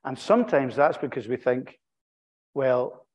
And 0.05 0.17
sometimes 0.17 0.75
that's 0.75 0.97
because 0.97 1.27
we 1.27 1.36
think, 1.36 1.79
well, 2.53 3.08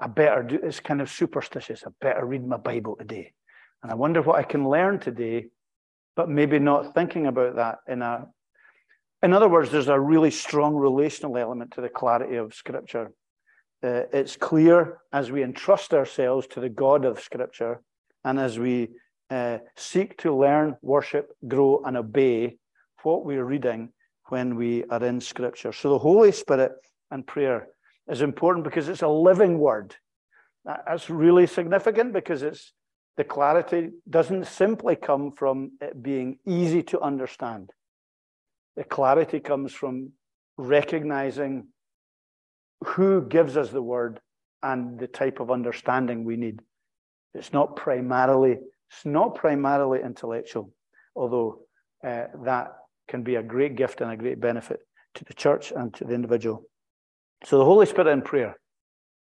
I 0.00 0.06
better 0.06 0.42
do 0.42 0.58
it's 0.62 0.80
kind 0.80 1.00
of 1.00 1.10
superstitious. 1.10 1.84
I 1.86 1.90
better 2.00 2.24
read 2.24 2.46
my 2.46 2.56
Bible 2.56 2.96
today. 2.96 3.32
And 3.82 3.92
I 3.92 3.94
wonder 3.94 4.22
what 4.22 4.38
I 4.38 4.42
can 4.42 4.68
learn 4.68 4.98
today 4.98 5.46
but 6.16 6.28
maybe 6.28 6.58
not 6.58 6.94
thinking 6.94 7.26
about 7.26 7.56
that 7.56 7.78
in 7.88 8.02
a. 8.02 8.26
In 9.22 9.32
other 9.32 9.48
words, 9.48 9.70
there's 9.70 9.88
a 9.88 9.98
really 9.98 10.30
strong 10.30 10.74
relational 10.74 11.36
element 11.36 11.72
to 11.72 11.80
the 11.80 11.88
clarity 11.88 12.36
of 12.36 12.54
Scripture. 12.54 13.12
Uh, 13.82 14.02
it's 14.12 14.36
clear 14.36 14.98
as 15.12 15.30
we 15.30 15.42
entrust 15.42 15.94
ourselves 15.94 16.46
to 16.48 16.60
the 16.60 16.68
God 16.68 17.04
of 17.04 17.20
Scripture 17.20 17.80
and 18.24 18.38
as 18.38 18.58
we 18.58 18.88
uh, 19.30 19.58
seek 19.76 20.18
to 20.18 20.34
learn, 20.34 20.76
worship, 20.82 21.32
grow, 21.48 21.82
and 21.86 21.96
obey 21.96 22.56
what 23.02 23.24
we're 23.24 23.44
reading 23.44 23.90
when 24.28 24.56
we 24.56 24.84
are 24.84 25.02
in 25.04 25.20
Scripture. 25.20 25.72
So 25.72 25.90
the 25.90 25.98
Holy 25.98 26.32
Spirit 26.32 26.72
and 27.10 27.26
prayer 27.26 27.68
is 28.10 28.22
important 28.22 28.64
because 28.64 28.88
it's 28.88 29.02
a 29.02 29.08
living 29.08 29.58
word. 29.58 29.94
That's 30.64 31.08
really 31.08 31.46
significant 31.46 32.12
because 32.12 32.42
it's 32.42 32.72
the 33.16 33.24
clarity 33.24 33.90
doesn't 34.08 34.46
simply 34.46 34.96
come 34.96 35.32
from 35.32 35.72
it 35.80 36.02
being 36.02 36.38
easy 36.46 36.82
to 36.84 37.00
understand. 37.00 37.70
The 38.76 38.84
clarity 38.84 39.40
comes 39.40 39.72
from 39.72 40.12
recognizing 40.56 41.68
who 42.84 43.26
gives 43.26 43.56
us 43.56 43.70
the 43.70 43.82
word 43.82 44.20
and 44.62 44.98
the 44.98 45.06
type 45.06 45.40
of 45.40 45.50
understanding 45.50 46.24
we 46.24 46.36
need. 46.36 46.60
It's 47.34 47.52
not 47.52 47.76
primarily, 47.76 48.58
it's 48.90 49.04
not 49.04 49.34
primarily 49.34 50.00
intellectual, 50.02 50.72
although 51.14 51.60
uh, 52.06 52.24
that 52.44 52.72
can 53.08 53.22
be 53.22 53.36
a 53.36 53.42
great 53.42 53.76
gift 53.76 54.00
and 54.00 54.10
a 54.10 54.16
great 54.16 54.40
benefit 54.40 54.80
to 55.14 55.24
the 55.24 55.34
church 55.34 55.72
and 55.72 55.92
to 55.94 56.04
the 56.04 56.14
individual. 56.14 56.64
So 57.44 57.58
the 57.58 57.64
Holy 57.64 57.86
Spirit 57.86 58.12
in 58.12 58.22
prayer 58.22 58.56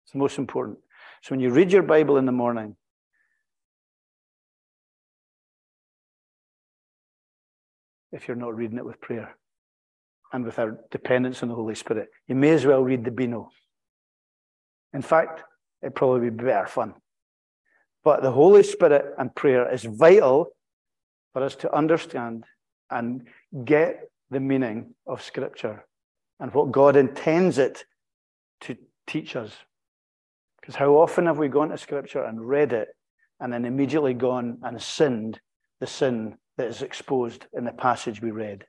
is 0.06 0.12
the 0.12 0.18
most 0.18 0.38
important. 0.38 0.78
So 1.22 1.30
when 1.32 1.40
you 1.40 1.50
read 1.50 1.72
your 1.72 1.82
Bible 1.82 2.16
in 2.16 2.26
the 2.26 2.32
morning, 2.32 2.76
if 8.12 8.28
you're 8.28 8.36
not 8.36 8.54
reading 8.54 8.78
it 8.78 8.84
with 8.84 9.00
prayer 9.00 9.36
and 10.32 10.44
with 10.44 10.58
our 10.58 10.78
dependence 10.90 11.42
on 11.42 11.48
the 11.48 11.54
Holy 11.54 11.74
Spirit, 11.74 12.08
you 12.28 12.34
may 12.34 12.50
as 12.50 12.64
well 12.64 12.82
read 12.82 13.04
the 13.04 13.10
Beano. 13.10 13.50
In 14.92 15.02
fact, 15.02 15.42
it'd 15.82 15.94
probably 15.94 16.30
be 16.30 16.44
better 16.44 16.66
fun. 16.66 16.94
But 18.04 18.22
the 18.22 18.30
Holy 18.30 18.62
Spirit 18.62 19.14
and 19.18 19.34
prayer 19.34 19.72
is 19.72 19.84
vital 19.84 20.50
for 21.32 21.42
us 21.42 21.56
to 21.56 21.74
understand 21.74 22.44
and 22.90 23.26
get 23.64 24.08
the 24.30 24.40
meaning 24.40 24.94
of 25.06 25.22
Scripture 25.22 25.84
and 26.38 26.52
what 26.54 26.70
God 26.70 26.96
intends 26.96 27.58
it 27.58 27.84
to 28.64 28.76
teach 29.06 29.36
us. 29.36 29.52
Because 30.60 30.74
how 30.74 30.94
often 30.94 31.26
have 31.26 31.38
we 31.38 31.48
gone 31.48 31.70
to 31.70 31.78
Scripture 31.78 32.24
and 32.24 32.40
read 32.40 32.72
it 32.72 32.88
and 33.40 33.52
then 33.52 33.64
immediately 33.64 34.14
gone 34.14 34.58
and 34.62 34.80
sinned 34.80 35.40
the 35.80 35.86
sin 35.86 36.36
that 36.56 36.68
is 36.68 36.82
exposed 36.82 37.46
in 37.52 37.64
the 37.64 37.72
passage 37.72 38.22
we 38.22 38.30
read? 38.30 38.64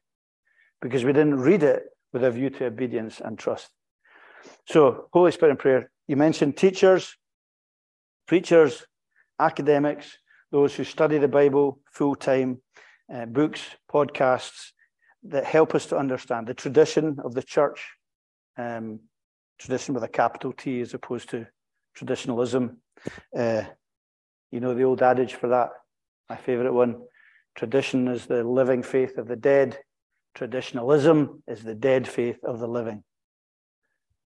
Because 0.82 1.04
we 1.04 1.14
didn't 1.14 1.40
read 1.40 1.64
it 1.64 1.84
with 2.12 2.24
a 2.24 2.32
view 2.32 2.50
to 2.50 2.66
obedience 2.66 3.22
and 3.24 3.40
trust. 3.40 3.70
So, 4.68 5.08
Holy 5.14 5.32
Spirit 5.32 5.52
and 5.52 5.60
prayer. 5.60 5.92
You 6.08 6.18
mentioned 6.18 6.58
teachers, 6.58 7.16
preachers, 8.28 8.86
academics, 9.40 10.18
those 10.52 10.76
who 10.76 10.84
study 10.84 11.18
the 11.18 11.28
Bible 11.28 11.80
full 11.92 12.16
time, 12.16 12.62
uh, 13.14 13.26
books, 13.26 13.62
podcasts 13.92 14.72
that 15.24 15.46
help 15.46 15.74
us 15.74 15.88
to 15.88 15.98
understand 15.98 16.48
the 16.48 16.54
tradition 16.54 17.18
of 17.24 17.34
the 17.34 17.44
church, 17.44 17.86
um, 18.58 19.00
tradition 19.60 19.94
with 19.94 20.04
a 20.04 20.10
capital 20.10 20.52
T 20.54 20.82
as 20.82 20.94
opposed 20.94 21.30
to 21.30 21.48
traditionalism. 21.96 22.78
Uh, 23.36 23.64
you 24.52 24.60
know 24.60 24.74
the 24.74 24.84
old 24.84 25.02
adage 25.02 25.34
for 25.34 25.50
that, 25.50 25.70
my 26.30 26.36
favourite 26.36 26.74
one. 26.74 27.02
Tradition 27.56 28.08
is 28.08 28.26
the 28.26 28.44
living 28.44 28.84
faith 28.84 29.18
of 29.18 29.28
the 29.28 29.36
dead. 29.36 29.78
Traditionalism 30.34 31.44
is 31.48 31.64
the 31.64 31.76
dead 31.76 32.08
faith 32.08 32.44
of 32.44 32.60
the 32.60 32.68
living. 32.68 33.04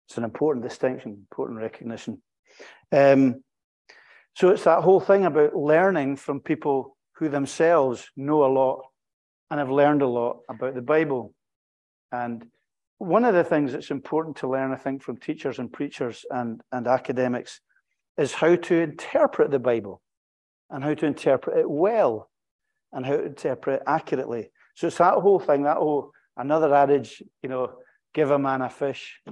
It's 0.09 0.16
an 0.16 0.24
important 0.24 0.64
distinction, 0.64 1.12
important 1.12 1.61
recognition. 1.61 2.22
Um, 2.90 3.44
so 4.35 4.48
it's 4.48 4.64
that 4.64 4.83
whole 4.83 5.00
thing 5.00 5.24
about 5.26 5.54
learning 5.54 6.16
from 6.16 6.40
people 6.40 6.96
who 7.16 7.28
themselves 7.28 8.09
know 8.16 8.44
a 8.44 8.52
lot 8.52 8.83
and 9.50 9.61
have 9.61 9.70
learned 9.70 10.02
a 10.02 10.06
lot 10.06 10.38
about 10.48 10.74
the 10.74 10.83
Bible. 10.83 11.35
And 12.11 12.46
one 13.00 13.24
of 13.24 13.32
the 13.32 13.42
things 13.42 13.72
that's 13.72 13.90
important 13.90 14.36
to 14.36 14.46
learn, 14.46 14.72
I 14.72 14.76
think, 14.76 15.02
from 15.02 15.16
teachers 15.16 15.58
and 15.58 15.72
preachers 15.72 16.26
and, 16.28 16.60
and 16.70 16.86
academics 16.86 17.62
is 18.18 18.34
how 18.34 18.56
to 18.56 18.74
interpret 18.74 19.50
the 19.50 19.58
Bible 19.58 20.02
and 20.68 20.84
how 20.84 20.92
to 20.92 21.06
interpret 21.06 21.56
it 21.56 21.70
well 21.70 22.28
and 22.92 23.06
how 23.06 23.16
to 23.16 23.24
interpret 23.24 23.80
it 23.80 23.82
accurately. 23.86 24.50
So 24.74 24.88
it's 24.88 24.98
that 24.98 25.14
whole 25.14 25.40
thing, 25.40 25.62
that 25.62 25.78
whole 25.78 26.12
another 26.36 26.74
adage, 26.74 27.22
you 27.42 27.48
know, 27.48 27.72
give 28.12 28.30
a 28.30 28.38
man 28.38 28.60
a 28.60 28.68
fish, 28.68 29.22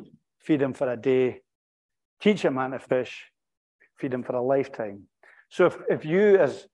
feed 0.40 0.62
him 0.62 0.72
for 0.72 0.90
a 0.90 0.96
day, 0.96 1.42
teach 2.22 2.46
a 2.46 2.50
man 2.50 2.70
to 2.70 2.78
fish, 2.78 3.26
feed 3.98 4.14
him 4.14 4.22
for 4.22 4.34
a 4.34 4.42
lifetime. 4.42 5.02
So 5.50 5.66
if, 5.66 5.76
if 5.90 6.04
you 6.06 6.38
as 6.38 6.66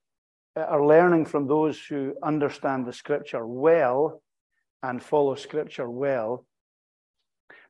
are 0.55 0.85
learning 0.85 1.25
from 1.25 1.47
those 1.47 1.77
who 1.77 2.15
understand 2.23 2.85
the 2.85 2.93
scripture 2.93 3.45
well 3.45 4.21
and 4.81 5.03
follow 5.03 5.35
scripture 5.35 5.89
well, 5.89 6.45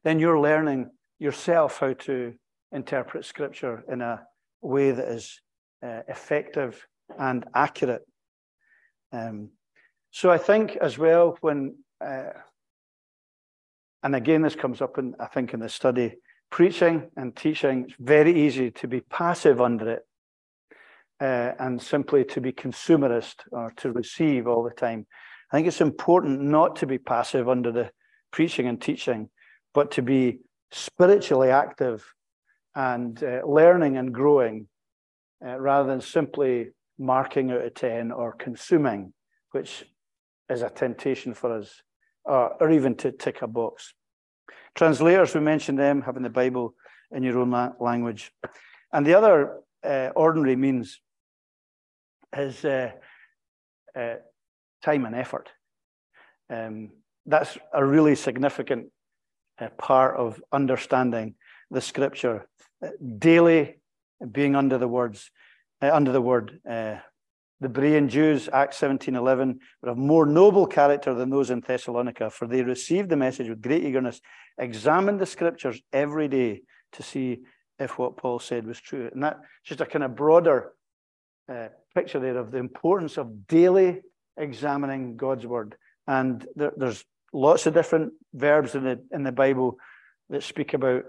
then 0.03 0.19
you're 0.19 0.39
learning 0.39 0.89
yourself 1.19 1.79
how 1.79 1.93
to 1.93 2.33
interpret 2.71 3.25
scripture 3.25 3.83
in 3.91 4.01
a 4.01 4.21
way 4.61 4.91
that 4.91 5.07
is 5.07 5.41
uh, 5.83 6.01
effective 6.07 6.85
and 7.19 7.45
accurate. 7.53 8.05
Um, 9.11 9.51
so 10.11 10.31
I 10.31 10.37
think 10.37 10.75
as 10.77 10.97
well 10.97 11.37
when, 11.41 11.77
uh, 12.05 12.31
and 14.03 14.15
again 14.15 14.41
this 14.41 14.55
comes 14.55 14.81
up 14.81 14.97
in 14.97 15.15
I 15.19 15.27
think 15.27 15.53
in 15.53 15.59
the 15.59 15.69
study, 15.69 16.15
preaching 16.49 17.09
and 17.17 17.35
teaching. 17.35 17.85
It's 17.87 17.95
very 17.99 18.45
easy 18.45 18.71
to 18.71 18.87
be 18.87 19.01
passive 19.01 19.61
under 19.61 19.91
it 19.91 20.07
uh, 21.19 21.51
and 21.59 21.81
simply 21.81 22.23
to 22.25 22.41
be 22.41 22.51
consumerist 22.51 23.35
or 23.51 23.71
to 23.77 23.91
receive 23.91 24.47
all 24.47 24.63
the 24.63 24.71
time. 24.71 25.05
I 25.51 25.57
think 25.57 25.67
it's 25.67 25.81
important 25.81 26.41
not 26.41 26.75
to 26.77 26.87
be 26.87 26.97
passive 26.97 27.47
under 27.47 27.71
the 27.71 27.91
preaching 28.31 28.67
and 28.67 28.81
teaching, 28.81 29.29
but 29.75 29.91
to 29.91 30.01
be 30.01 30.39
spiritually 30.71 31.51
active 31.51 32.15
and 32.73 33.21
uh, 33.23 33.41
learning 33.45 33.97
and 33.97 34.13
growing 34.13 34.67
uh, 35.45 35.59
rather 35.59 35.87
than 35.87 36.01
simply 36.01 36.69
marking 36.97 37.51
out 37.51 37.61
a 37.61 37.69
10 37.69 38.11
or 38.11 38.33
consuming, 38.33 39.13
which 39.51 39.85
is 40.49 40.61
a 40.61 40.69
temptation 40.69 41.33
for 41.33 41.57
us, 41.57 41.81
or, 42.23 42.55
or 42.61 42.71
even 42.71 42.95
to 42.95 43.11
tick 43.11 43.41
a 43.41 43.47
box. 43.47 43.93
Translators, 44.75 45.35
we 45.35 45.41
mentioned 45.41 45.77
them 45.77 46.01
having 46.01 46.23
the 46.23 46.29
Bible 46.29 46.73
in 47.11 47.21
your 47.21 47.39
own 47.39 47.51
la- 47.51 47.73
language. 47.79 48.31
And 48.93 49.05
the 49.05 49.13
other 49.13 49.59
uh, 49.83 50.09
ordinary 50.15 50.55
means 50.55 51.01
is 52.35 52.63
uh, 52.63 52.91
uh, 53.97 54.15
time 54.83 55.05
and 55.05 55.15
effort. 55.15 55.49
Um, 56.49 56.91
that's 57.25 57.57
a 57.73 57.83
really 57.83 58.15
significant 58.15 58.87
uh, 59.59 59.69
part 59.77 60.17
of 60.17 60.41
understanding 60.51 61.35
the 61.71 61.81
scripture. 61.81 62.47
Uh, 62.83 62.89
daily 63.17 63.79
being 64.31 64.55
under 64.55 64.77
the 64.77 64.87
words, 64.87 65.31
uh, 65.81 65.91
under 65.93 66.11
the 66.11 66.21
word. 66.21 66.59
Uh, 66.69 66.95
the 67.61 67.69
Berean 67.69 68.09
Jews, 68.09 68.49
Acts 68.51 68.77
17:11, 68.77 69.59
were 69.81 69.89
of 69.89 69.97
more 69.97 70.25
noble 70.25 70.67
character 70.67 71.13
than 71.13 71.29
those 71.29 71.49
in 71.49 71.61
Thessalonica, 71.61 72.29
for 72.29 72.47
they 72.47 72.63
received 72.63 73.09
the 73.09 73.15
message 73.15 73.49
with 73.49 73.61
great 73.61 73.83
eagerness, 73.83 74.21
examined 74.57 75.19
the 75.19 75.25
scriptures 75.25 75.81
every 75.93 76.27
day 76.27 76.63
to 76.93 77.03
see 77.03 77.43
if 77.79 77.97
what 77.97 78.17
Paul 78.17 78.39
said 78.39 78.67
was 78.67 78.79
true. 78.79 79.09
And 79.11 79.23
that's 79.23 79.39
just 79.63 79.81
a 79.81 79.85
kind 79.85 80.03
of 80.03 80.15
broader 80.15 80.73
uh, 81.49 81.69
picture 81.93 82.19
there 82.19 82.37
of 82.37 82.51
the 82.51 82.57
importance 82.57 83.17
of 83.17 83.47
daily 83.47 84.01
examining 84.37 85.15
God's 85.17 85.45
word. 85.45 85.75
And 86.07 86.45
there, 86.55 86.73
there's 86.75 87.03
lots 87.35 87.65
of 87.65 87.73
different 87.73 88.13
verbs 88.33 88.75
in 88.75 88.83
the 88.83 88.99
in 89.11 89.23
the 89.23 89.31
Bible 89.31 89.77
that 90.29 90.43
speak 90.43 90.73
about 90.73 91.03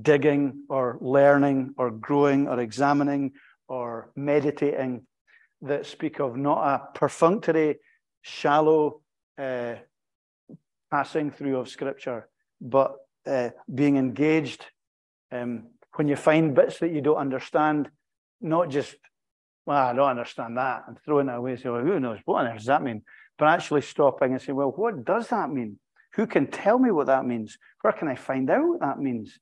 digging 0.00 0.64
or 0.68 0.98
learning 1.00 1.74
or 1.76 1.90
growing 1.90 2.48
or 2.48 2.60
examining 2.60 3.32
or 3.68 4.10
meditating 4.16 5.06
that 5.62 5.86
speak 5.86 6.18
of 6.20 6.36
not 6.36 6.58
a 6.66 6.98
perfunctory, 6.98 7.76
shallow 8.22 9.00
uh, 9.38 9.74
passing 10.90 11.30
through 11.30 11.56
of 11.56 11.68
Scripture, 11.68 12.28
but 12.60 12.96
uh, 13.26 13.50
being 13.72 13.96
engaged. 13.96 14.66
Um, 15.30 15.68
when 15.94 16.08
you 16.08 16.16
find 16.16 16.54
bits 16.54 16.78
that 16.80 16.90
you 16.90 17.00
don't 17.00 17.16
understand, 17.16 17.88
not 18.40 18.70
just, 18.70 18.96
well, 19.66 19.86
I 19.86 19.92
don't 19.92 20.08
understand 20.08 20.56
that, 20.56 20.84
and 20.88 20.98
throwing 21.04 21.28
it 21.28 21.34
away, 21.34 21.58
well, 21.64 21.80
who 21.80 22.00
knows, 22.00 22.18
what 22.24 22.40
on 22.40 22.48
earth 22.48 22.58
does 22.58 22.66
that 22.66 22.82
mean? 22.82 23.02
But 23.42 23.48
actually 23.48 23.80
stopping 23.80 24.30
and 24.30 24.40
saying, 24.40 24.54
well, 24.54 24.70
what 24.70 25.04
does 25.04 25.26
that 25.30 25.50
mean? 25.50 25.80
Who 26.14 26.28
can 26.28 26.46
tell 26.46 26.78
me 26.78 26.92
what 26.92 27.08
that 27.08 27.26
means? 27.26 27.58
Where 27.80 27.92
can 27.92 28.06
I 28.06 28.14
find 28.14 28.48
out 28.48 28.68
what 28.68 28.80
that 28.82 29.00
means? 29.00 29.36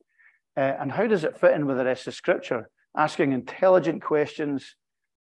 Uh, 0.56 0.72
and 0.80 0.90
how 0.90 1.06
does 1.06 1.22
it 1.22 1.36
fit 1.36 1.52
in 1.52 1.66
with 1.66 1.76
the 1.76 1.84
rest 1.84 2.06
of 2.06 2.14
Scripture? 2.14 2.70
Asking 2.96 3.32
intelligent 3.32 4.00
questions, 4.00 4.74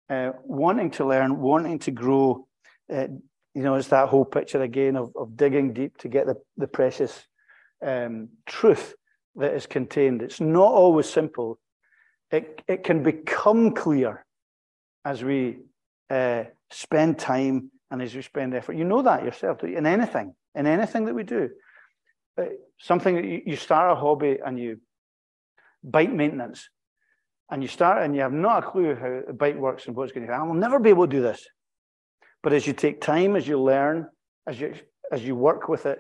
uh, 0.10 0.32
wanting 0.44 0.90
to 0.90 1.06
learn, 1.06 1.40
wanting 1.40 1.78
to 1.86 1.92
grow, 1.92 2.48
uh, 2.92 3.10
you 3.54 3.62
know, 3.62 3.76
it's 3.76 3.90
that 3.90 4.10
whole 4.10 4.26
picture 4.26 4.64
again 4.64 4.96
of, 4.96 5.12
of 5.16 5.38
digging 5.38 5.74
deep 5.74 5.96
to 6.00 6.08
get 6.08 6.26
the, 6.26 6.38
the 6.58 6.66
precious 6.66 7.28
um, 7.86 8.30
truth 8.48 8.96
that 9.36 9.54
is 9.54 9.68
contained. 9.68 10.24
It's 10.24 10.42
not 10.42 10.74
always 10.74 11.08
simple. 11.08 11.60
It, 12.32 12.64
it 12.68 12.84
can 12.84 13.04
become 13.04 13.76
clear 13.76 14.26
as 15.06 15.24
we 15.24 15.60
uh, 16.10 16.46
spend 16.72 17.20
time 17.20 17.70
and 17.94 18.02
as 18.02 18.16
we 18.16 18.24
spend 18.24 18.56
effort. 18.56 18.76
You 18.76 18.86
know 18.86 19.04
that 19.04 19.24
yourself 19.24 19.64
in 19.64 19.86
anything, 19.86 20.34
in 20.56 20.66
anything 20.66 21.06
that 21.06 21.14
we 21.14 21.22
do. 21.22 21.52
Something 22.80 23.16
that 23.16 23.24
you, 23.24 23.44
you 23.46 23.56
start 23.56 23.92
a 23.92 23.96
hobby 23.96 24.40
and 24.44 24.58
you 24.58 24.82
bike 25.84 26.12
maintenance, 26.12 26.70
and 27.52 27.62
you 27.62 27.68
start 27.68 28.02
and 28.02 28.16
you 28.16 28.22
have 28.22 28.34
not 28.34 28.64
a 28.64 28.68
clue 28.68 28.96
how 28.96 29.22
a 29.30 29.34
bike 29.34 29.58
works 29.58 29.86
and 29.86 29.96
what's 29.96 30.12
going 30.12 30.26
to 30.26 30.34
happen. 30.34 30.48
I 30.48 30.52
will 30.52 30.60
never 30.60 30.80
be 30.80 30.90
able 30.90 31.06
to 31.06 31.16
do 31.16 31.22
this. 31.22 31.46
But 32.42 32.54
as 32.54 32.66
you 32.66 32.74
take 32.74 33.00
time, 33.00 33.36
as 33.36 33.48
you 33.48 33.62
learn, 33.62 34.08
as 34.48 34.60
you 34.60 34.74
as 35.12 35.24
you 35.24 35.36
work 35.36 35.70
with 35.70 35.86
it, 35.86 36.00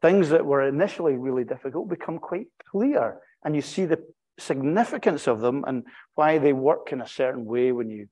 things 0.00 0.30
that 0.30 0.46
were 0.46 0.66
initially 0.66 1.16
really 1.16 1.44
difficult 1.44 1.90
become 1.90 2.18
quite 2.18 2.46
clear, 2.70 3.18
and 3.44 3.54
you 3.54 3.60
see 3.60 3.84
the 3.84 4.02
significance 4.38 5.26
of 5.26 5.40
them 5.40 5.64
and 5.66 5.84
why 6.14 6.38
they 6.38 6.54
work 6.54 6.92
in 6.92 7.02
a 7.02 7.06
certain 7.06 7.44
way 7.44 7.72
when 7.72 7.90
you 7.90 8.08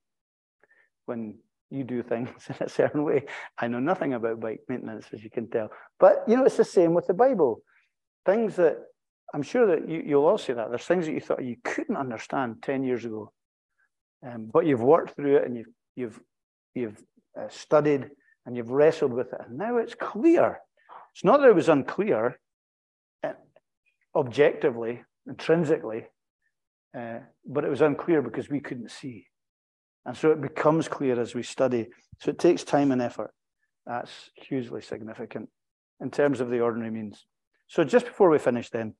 when 1.07 1.39
you 1.71 1.85
do 1.85 2.03
things 2.03 2.31
in 2.49 2.67
a 2.67 2.69
certain 2.69 3.05
way. 3.05 3.25
I 3.59 3.69
know 3.69 3.81
nothing 3.81 4.15
about 4.15 4.41
bike 4.41 4.61
maintenance, 4.69 5.07
as 5.13 5.23
you 5.23 5.31
can 5.31 5.49
tell, 5.49 5.71
but 5.99 6.25
you 6.27 6.37
know 6.37 6.45
it's 6.45 6.57
the 6.57 6.65
same 6.65 6.95
with 6.95 7.07
the 7.07 7.15
Bible. 7.15 7.63
Things 8.27 8.57
that 8.57 8.79
I'm 9.35 9.43
sure 9.43 9.67
that 9.67 9.89
you, 9.89 10.03
you'll 10.05 10.27
all 10.27 10.39
see 10.39 10.53
that 10.53 10.71
there's 10.71 10.85
things 10.85 11.07
that 11.07 11.13
you 11.13 11.21
thought 11.21 11.45
you 11.45 11.57
couldn't 11.65 11.97
understand 11.97 12.63
ten 12.63 12.83
years 12.83 13.05
ago, 13.05 13.33
um, 14.27 14.51
but 14.53 14.67
you've 14.67 14.83
worked 14.83 15.17
through 15.17 15.37
it 15.37 15.47
and 15.47 15.57
you've 15.57 15.69
you've 15.97 16.21
you've 16.75 17.03
uh, 17.39 17.49
studied 17.49 18.11
and 18.47 18.57
you've 18.57 18.71
wrestled 18.71 19.13
with 19.13 19.33
it, 19.33 19.41
and 19.47 19.59
now 19.59 19.77
it's 19.77 19.95
clear. 19.95 20.61
It's 21.15 21.25
not 21.25 21.41
that 21.41 21.49
it 21.49 21.55
was 21.55 21.69
unclear 21.69 22.39
uh, 23.25 23.33
objectively, 24.15 25.03
intrinsically, 25.27 26.07
uh, 26.97 27.19
but 27.47 27.65
it 27.65 27.71
was 27.71 27.83
unclear 27.83 28.23
because 28.23 28.49
we 28.49 28.61
couldn't 28.61 28.91
see. 28.91 29.27
And 30.09 30.17
so 30.17 30.31
it 30.31 30.41
becomes 30.41 30.89
clear 30.89 31.21
as 31.21 31.35
we 31.35 31.43
study. 31.43 31.89
So 32.23 32.31
it 32.31 32.39
takes 32.39 32.65
time 32.65 32.93
and 32.93 33.03
effort. 33.03 33.31
That's 33.87 34.31
hugely 34.37 34.81
significant 34.81 35.51
in 36.01 36.11
terms 36.11 36.41
of 36.41 36.49
the 36.49 36.61
ordinary 36.61 36.91
means. 36.91 37.27
So 37.67 37.85
just 37.85 38.07
before 38.07 38.31
we 38.31 38.39
finish, 38.39 38.71
then, 38.71 38.95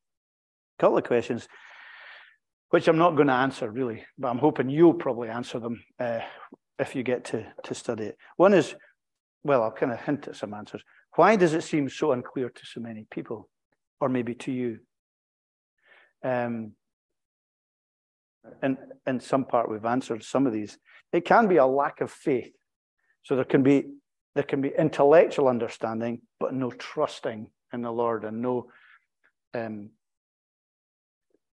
a 0.79 0.83
couple 0.83 0.99
of 0.99 1.05
questions, 1.05 1.49
which 2.69 2.89
I'm 2.89 2.99
not 2.99 3.17
going 3.17 3.29
to 3.29 3.33
answer 3.33 3.71
really, 3.71 4.05
but 4.19 4.29
I'm 4.29 4.37
hoping 4.37 4.69
you'll 4.69 4.93
probably 4.93 5.31
answer 5.31 5.59
them 5.59 5.83
uh, 5.99 6.21
if 6.79 6.95
you 6.95 7.03
get 7.03 7.25
to, 7.27 7.47
to 7.65 7.75
study 7.75 8.05
it. 8.05 8.19
One 8.37 8.53
is, 8.53 8.75
well, 9.43 9.63
I'll 9.63 9.73
kind 9.73 9.93
of 9.93 10.03
hint 10.03 10.29
at 10.29 10.37
some 10.37 10.53
answers. 10.53 10.83
Why 11.17 11.37
does 11.37 11.55
it 11.55 11.63
seem 11.63 11.89
so 11.89 12.13
unclear 12.13 12.51
to 12.51 12.67
so 12.67 12.81
many 12.81 13.07
people, 13.11 13.49
or 13.99 14.11
maybe 14.11 14.35
to 14.35 14.53
you? 14.53 14.81
Um, 16.23 16.73
and 18.63 18.77
in 19.07 19.21
some 19.21 19.45
part, 19.45 19.71
we've 19.71 19.85
answered 19.85 20.23
some 20.23 20.47
of 20.47 20.53
these. 20.53 20.79
It 21.13 21.25
can 21.25 21.49
be 21.49 21.57
a 21.57 21.67
lack 21.67 22.01
of 22.01 22.11
faith. 22.11 22.53
So 23.23 23.37
there 23.37 23.45
can 23.45 23.63
be 23.63 23.85
there 24.35 24.45
can 24.45 24.61
be 24.61 24.71
intellectual 24.79 25.49
understanding, 25.49 26.21
but 26.39 26.55
no 26.55 26.71
trusting 26.71 27.49
in 27.73 27.83
the 27.83 27.91
Lord 27.91 28.25
and 28.25 28.41
no 28.41 28.71
um, 29.55 29.91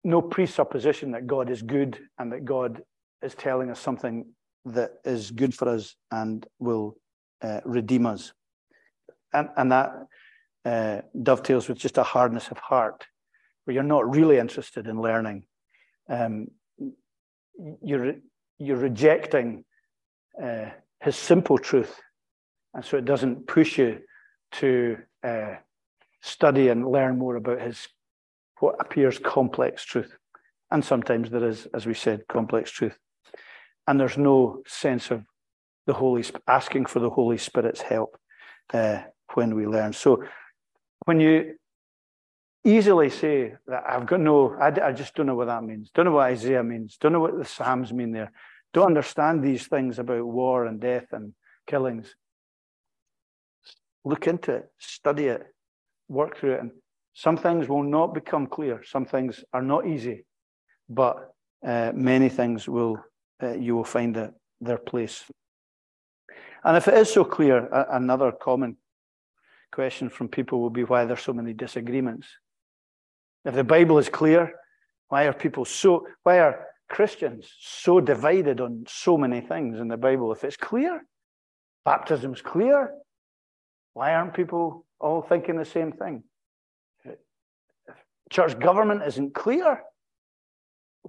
no 0.05 0.21
presupposition 0.21 1.13
that 1.13 1.27
God 1.27 1.51
is 1.51 1.63
good 1.63 1.99
and 2.19 2.33
that 2.33 2.45
God 2.45 2.83
is 3.23 3.35
telling 3.35 3.71
us 3.71 3.79
something 3.79 4.27
that 4.65 4.93
is 5.05 5.31
good 5.31 5.55
for 5.55 5.69
us 5.69 5.95
and 6.11 6.47
will 6.59 6.97
uh, 7.41 7.61
redeem 7.65 8.07
us. 8.07 8.33
And, 9.33 9.49
and 9.57 9.73
that 9.73 9.93
uh, 10.65 11.01
dovetails 11.21 11.69
with 11.69 11.79
just 11.79 11.99
a 11.99 12.03
hardness 12.03 12.49
of 12.49 12.59
heart, 12.59 13.07
where 13.65 13.75
you're 13.75 13.83
not 13.83 14.15
really 14.15 14.39
interested 14.39 14.87
in 14.87 15.01
learning. 15.01 15.45
Um, 16.09 16.49
you're, 17.83 18.15
you're 18.59 18.77
rejecting 18.77 19.65
uh, 20.43 20.71
his 21.01 21.17
simple 21.17 21.59
truth. 21.59 22.01
And 22.75 22.85
so 22.85 22.97
it 22.97 23.05
doesn't 23.05 23.47
push 23.47 23.79
you 23.79 24.01
to 24.53 24.99
uh, 25.23 25.55
study 26.23 26.69
and 26.69 26.89
learn 26.89 27.19
more 27.19 27.37
about 27.37 27.61
his 27.61 27.89
what 28.61 28.77
appears 28.79 29.19
complex 29.19 29.85
truth. 29.85 30.17
And 30.71 30.85
sometimes 30.85 31.31
there 31.31 31.47
is, 31.47 31.67
as 31.75 31.85
we 31.85 31.95
said, 31.95 32.23
complex 32.29 32.71
truth 32.71 32.97
and 33.87 33.99
there's 33.99 34.19
no 34.19 34.63
sense 34.67 35.11
of 35.11 35.25
the 35.87 35.95
Holy 35.95 36.25
asking 36.47 36.87
for 36.87 37.01
the 37.01 37.11
Holy 37.11 37.39
Spirit's 37.39 37.83
help 37.83 38.17
uh, 38.73 39.03
when 39.35 39.55
we 39.55 39.67
learn. 39.67 39.93
So 39.93 40.25
when 41.05 41.19
you 41.21 41.55
easily 42.65 43.11
say 43.11 43.55
that 43.67 43.85
I've 43.89 44.07
got 44.07 44.21
no, 44.21 44.55
I, 44.61 44.69
I 44.69 44.93
just 44.93 45.15
don't 45.15 45.27
know 45.27 45.35
what 45.35 45.47
that 45.47 45.65
means, 45.65 45.91
don't 45.91 46.07
know 46.07 46.13
what 46.13 46.27
Isaiah 46.27 46.63
means, 46.63 46.97
don't 46.97 47.13
know 47.13 47.21
what 47.21 47.39
the 47.39 47.45
Psalms 47.45 47.93
mean 47.93 48.13
there, 48.13 48.33
don't 48.73 48.87
understand 48.87 49.43
these 49.43 49.67
things 49.67 49.99
about 49.99 50.25
war 50.25 50.67
and 50.67 50.81
death 50.81 51.07
and 51.13 51.35
killings. 51.67 52.15
Look 54.05 54.27
into 54.27 54.53
it, 54.57 54.73
study 54.79 55.27
it, 55.27 55.47
work 56.09 56.37
through 56.37 56.55
it. 56.55 56.61
And 56.61 56.71
some 57.15 57.37
things 57.37 57.69
will 57.69 57.83
not 57.83 58.15
become 58.15 58.47
clear. 58.47 58.83
Some 58.85 59.05
things 59.05 59.45
are 59.53 59.63
not 59.63 59.87
easy, 59.87 60.25
but 60.89 61.33
uh, 61.65 61.93
many 61.95 62.29
things 62.29 62.69
will 62.69 62.99
uh, 63.43 63.53
you 63.55 63.75
will 63.75 63.85
find 63.85 64.15
the, 64.15 64.33
their 64.61 64.79
place. 64.79 65.25
And 66.65 66.77
if 66.77 66.87
it 66.87 66.95
is 66.95 67.13
so 67.13 67.25
clear, 67.25 67.69
another 67.91 68.31
common 68.31 68.77
question 69.73 70.09
from 70.09 70.29
people 70.29 70.61
will 70.61 70.71
be 70.71 70.85
why 70.85 71.05
there's 71.05 71.23
so 71.23 71.33
many 71.33 71.53
disagreements. 71.53 72.29
If 73.45 73.55
the 73.55 73.65
Bible 73.65 73.99
is 73.99 74.09
clear, 74.09 74.53
why 75.09 75.25
are 75.25 75.33
people 75.33 75.65
so, 75.65 76.07
why 76.23 76.39
are 76.39 76.67
Christians 76.89 77.51
so 77.61 78.01
divided 78.01 78.61
on 78.61 78.85
so 78.87 79.19
many 79.19 79.41
things 79.41 79.81
in 79.81 79.89
the 79.89 79.97
Bible? 79.97 80.33
If 80.33 80.45
it's 80.45 80.57
clear, 80.57 81.05
baptism's 81.85 82.41
clear, 82.41 82.93
why 83.95 84.15
aren't 84.15 84.35
people 84.35 84.87
all 85.01 85.23
thinking 85.23 85.57
the 85.57 85.65
same 85.65 85.93
thing? 85.93 86.23
Church 88.31 88.59
government 88.59 89.03
isn't 89.07 89.35
clear, 89.35 89.83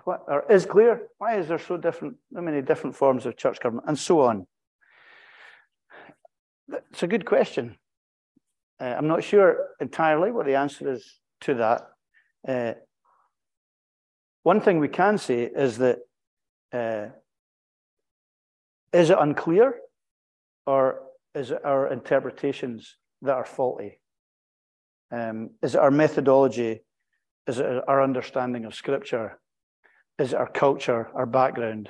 what, 0.03 0.23
or 0.27 0.43
is 0.51 0.65
clear. 0.65 1.03
Why 1.19 1.37
is 1.37 1.47
there 1.47 1.59
so 1.59 1.77
different, 1.77 2.17
so 2.33 2.41
many 2.41 2.61
different 2.61 2.95
forms 2.95 3.25
of 3.25 3.37
church 3.37 3.59
government, 3.61 3.87
and 3.87 3.97
so 3.97 4.21
on? 4.21 4.47
It's 6.91 7.03
a 7.03 7.07
good 7.07 7.25
question. 7.25 7.77
Uh, 8.81 8.95
I'm 8.97 9.07
not 9.07 9.23
sure 9.23 9.69
entirely 9.79 10.31
what 10.31 10.45
the 10.45 10.55
answer 10.55 10.91
is 10.91 11.19
to 11.41 11.53
that. 11.55 11.92
Uh, 12.47 12.73
one 14.43 14.61
thing 14.61 14.79
we 14.79 14.89
can 14.89 15.17
say 15.17 15.43
is 15.43 15.77
that 15.77 15.99
uh, 16.73 17.07
is 18.91 19.09
it 19.09 19.17
unclear, 19.19 19.75
or 20.65 21.01
is 21.33 21.51
it 21.51 21.63
our 21.63 21.91
interpretations 21.91 22.97
that 23.21 23.35
are 23.35 23.45
faulty? 23.45 23.99
Um, 25.11 25.51
is 25.61 25.75
it 25.75 25.81
our 25.81 25.91
methodology? 25.91 26.81
Is 27.47 27.59
it 27.59 27.83
our 27.87 28.03
understanding 28.03 28.65
of 28.65 28.75
Scripture 28.75 29.39
is 30.19 30.33
it 30.33 30.39
our 30.39 30.49
culture, 30.49 31.09
our 31.13 31.25
background. 31.25 31.89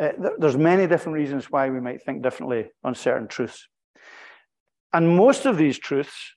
Uh, 0.00 0.12
there's 0.38 0.56
many 0.56 0.86
different 0.86 1.16
reasons 1.16 1.50
why 1.50 1.68
we 1.68 1.80
might 1.80 2.02
think 2.02 2.22
differently 2.22 2.70
on 2.84 2.94
certain 2.94 3.28
truths. 3.28 3.66
And 4.92 5.16
most 5.16 5.46
of 5.46 5.56
these 5.56 5.78
truths 5.78 6.34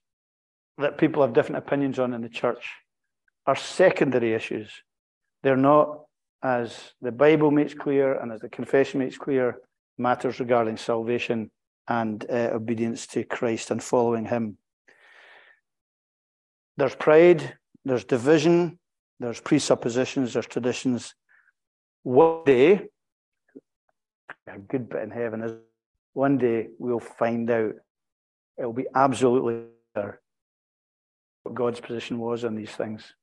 that 0.78 0.98
people 0.98 1.22
have 1.22 1.34
different 1.34 1.66
opinions 1.66 2.00
on 2.00 2.14
in 2.14 2.22
the 2.22 2.30
church 2.30 2.70
are 3.46 3.56
secondary 3.56 4.34
issues. 4.34 4.72
They're 5.42 5.58
not, 5.58 6.02
as 6.42 6.94
the 7.02 7.12
Bible 7.12 7.52
makes 7.52 7.74
clear 7.74 8.14
and 8.14 8.32
as 8.32 8.42
the 8.42 8.50
confession 8.50 9.00
makes 9.00 9.18
clear, 9.18 9.60
matters 9.98 10.40
regarding 10.40 10.78
salvation 10.78 11.52
and 11.88 12.26
uh, 12.30 12.52
obedience 12.54 13.08
to 13.08 13.24
Christ 13.24 13.72
and 13.72 13.84
following 13.84 14.26
Him. 14.26 14.58
There's 16.78 16.96
pride, 16.96 17.58
there's 17.86 18.06
division, 18.06 18.80
there's 19.20 19.40
presuppositions, 19.40 20.34
there's 20.34 20.48
traditions. 20.48 21.14
One 22.04 22.44
day, 22.46 22.88
a 24.48 24.60
good 24.60 24.90
bit 24.90 25.04
in 25.04 25.12
heaven 25.12 25.44
is 25.44 25.54
one 26.14 26.38
day 26.38 26.68
we'll 26.78 27.00
find 27.00 27.50
out. 27.50 27.74
It'll 28.58 28.74
be 28.74 28.88
absolutely 28.96 29.64
clear 29.94 30.22
what 31.44 31.56
God's 31.56 31.80
position 31.80 32.20
was 32.20 32.44
on 32.44 32.56
these 32.56 32.72
things. 32.72 33.14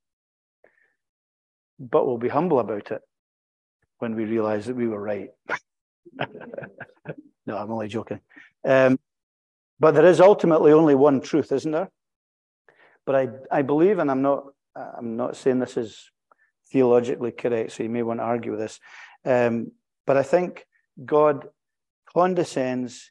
But 1.80 2.06
we'll 2.06 2.18
be 2.18 2.28
humble 2.28 2.60
about 2.60 2.90
it 2.90 3.00
when 3.98 4.14
we 4.14 4.24
realize 4.24 4.66
that 4.66 4.76
we 4.76 4.86
were 4.86 5.00
right. 5.00 5.30
no, 7.46 7.56
I'm 7.56 7.72
only 7.72 7.88
joking. 7.88 8.20
Um, 8.64 9.00
but 9.78 9.92
there 9.92 10.06
is 10.06 10.20
ultimately 10.20 10.72
only 10.72 10.94
one 10.94 11.20
truth, 11.20 11.50
isn't 11.52 11.72
there? 11.72 11.90
But 13.06 13.16
I, 13.16 13.28
I 13.50 13.62
believe, 13.62 13.98
and 13.98 14.10
I'm 14.10 14.22
not 14.22 14.44
I'm 14.76 15.16
not 15.16 15.36
saying 15.36 15.58
this 15.58 15.76
is 15.76 16.10
theologically 16.70 17.32
correct, 17.32 17.72
so 17.72 17.82
you 17.82 17.88
may 17.88 18.02
want 18.02 18.20
to 18.20 18.24
argue 18.24 18.52
with 18.52 18.60
this. 18.60 18.80
Um, 19.24 19.72
but 20.06 20.16
I 20.16 20.22
think 20.22 20.66
God 21.04 21.48
condescends 22.12 23.10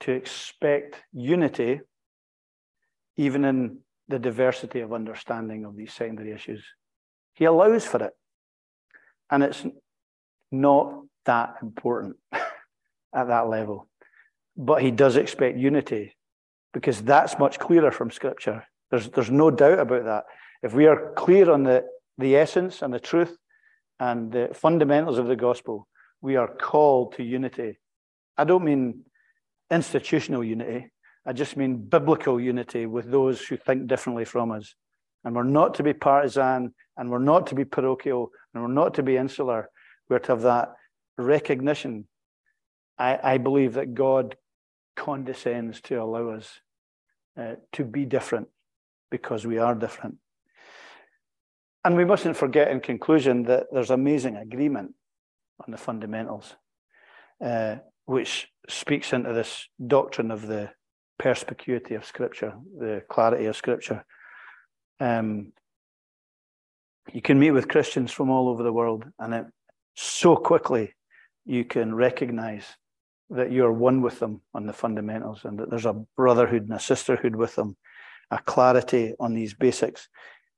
to 0.00 0.12
expect 0.12 1.02
unity 1.12 1.80
even 3.16 3.44
in 3.44 3.78
the 4.08 4.18
diversity 4.18 4.80
of 4.80 4.92
understanding 4.92 5.64
of 5.64 5.76
these 5.76 5.92
secondary 5.92 6.32
issues. 6.32 6.64
He 7.34 7.44
allows 7.44 7.84
for 7.84 8.02
it. 8.04 8.12
And 9.30 9.42
it's 9.42 9.64
not 10.50 11.04
that 11.24 11.56
important 11.62 12.16
at 12.32 13.28
that 13.28 13.48
level. 13.48 13.88
But 14.56 14.82
he 14.82 14.90
does 14.90 15.16
expect 15.16 15.58
unity 15.58 16.14
because 16.72 17.02
that's 17.02 17.38
much 17.38 17.58
clearer 17.58 17.90
from 17.90 18.10
Scripture. 18.10 18.66
There's, 18.90 19.08
there's 19.10 19.30
no 19.30 19.50
doubt 19.50 19.78
about 19.78 20.04
that. 20.04 20.24
If 20.62 20.74
we 20.74 20.86
are 20.86 21.12
clear 21.16 21.50
on 21.50 21.62
the, 21.62 21.84
the 22.18 22.36
essence 22.36 22.82
and 22.82 22.92
the 22.92 23.00
truth 23.00 23.36
and 23.98 24.30
the 24.30 24.50
fundamentals 24.52 25.18
of 25.18 25.26
the 25.26 25.36
gospel, 25.36 25.88
we 26.20 26.36
are 26.36 26.48
called 26.48 27.14
to 27.16 27.22
unity. 27.22 27.78
I 28.36 28.44
don't 28.44 28.64
mean 28.64 29.04
institutional 29.70 30.44
unity, 30.44 30.90
I 31.24 31.32
just 31.32 31.56
mean 31.56 31.76
biblical 31.76 32.40
unity 32.40 32.86
with 32.86 33.10
those 33.10 33.40
who 33.40 33.56
think 33.56 33.86
differently 33.86 34.24
from 34.24 34.50
us. 34.50 34.74
And 35.24 35.34
we're 35.34 35.44
not 35.44 35.74
to 35.74 35.82
be 35.82 35.92
partisan, 35.92 36.74
and 36.96 37.10
we're 37.10 37.18
not 37.18 37.46
to 37.48 37.54
be 37.54 37.64
parochial, 37.64 38.30
and 38.52 38.62
we're 38.62 38.68
not 38.68 38.94
to 38.94 39.02
be 39.02 39.16
insular. 39.16 39.70
We're 40.08 40.18
to 40.20 40.32
have 40.32 40.42
that 40.42 40.72
recognition. 41.16 42.06
I, 42.98 43.18
I 43.22 43.38
believe 43.38 43.74
that 43.74 43.94
God 43.94 44.36
condescends 44.96 45.80
to 45.82 45.96
allow 45.96 46.30
us 46.30 46.60
uh, 47.38 47.54
to 47.72 47.84
be 47.84 48.04
different 48.04 48.48
because 49.10 49.46
we 49.46 49.58
are 49.58 49.74
different. 49.74 50.16
And 51.84 51.96
we 51.96 52.04
mustn't 52.04 52.36
forget, 52.36 52.70
in 52.70 52.80
conclusion, 52.80 53.44
that 53.44 53.66
there's 53.72 53.90
amazing 53.90 54.36
agreement 54.36 54.94
on 55.64 55.72
the 55.72 55.78
fundamentals, 55.78 56.54
uh, 57.44 57.76
which 58.04 58.48
speaks 58.68 59.12
into 59.12 59.32
this 59.32 59.68
doctrine 59.84 60.30
of 60.30 60.46
the 60.46 60.70
perspicuity 61.18 61.94
of 61.94 62.04
Scripture, 62.04 62.54
the 62.78 63.02
clarity 63.08 63.46
of 63.46 63.56
Scripture. 63.56 64.04
Um, 65.00 65.52
you 67.12 67.20
can 67.20 67.38
meet 67.38 67.50
with 67.50 67.68
Christians 67.68 68.12
from 68.12 68.30
all 68.30 68.48
over 68.48 68.62
the 68.62 68.72
world, 68.72 69.04
and 69.18 69.34
it, 69.34 69.46
so 69.94 70.36
quickly 70.36 70.94
you 71.44 71.64
can 71.64 71.94
recognize 71.94 72.64
that 73.30 73.50
you're 73.50 73.72
one 73.72 74.02
with 74.02 74.20
them 74.20 74.40
on 74.54 74.66
the 74.66 74.72
fundamentals 74.72 75.44
and 75.44 75.58
that 75.58 75.70
there's 75.70 75.86
a 75.86 76.04
brotherhood 76.16 76.62
and 76.62 76.74
a 76.74 76.80
sisterhood 76.80 77.34
with 77.34 77.54
them, 77.56 77.76
a 78.30 78.38
clarity 78.38 79.14
on 79.18 79.34
these 79.34 79.54
basics. 79.54 80.08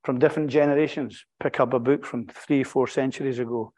From 0.03 0.18
different 0.18 0.51
generations, 0.51 1.24
pick 1.41 1.61
up 1.61 1.72
a 1.72 1.78
book 1.78 2.05
from 2.05 2.26
three, 2.26 2.62
four 2.62 2.87
centuries 2.87 3.39
ago, 3.39 3.72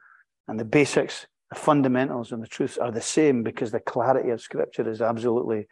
and 0.49 0.59
the 0.59 0.65
basics, 0.65 1.27
the 1.51 1.57
fundamentals, 1.57 2.33
and 2.33 2.43
the 2.43 2.49
truths 2.49 2.79
are 2.79 2.91
the 2.91 3.01
same 3.01 3.43
because 3.43 3.71
the 3.71 3.81
clarity 3.81 4.31
of 4.31 4.41
Scripture 4.41 4.89
is 4.91 5.01
absolutely 5.01 5.69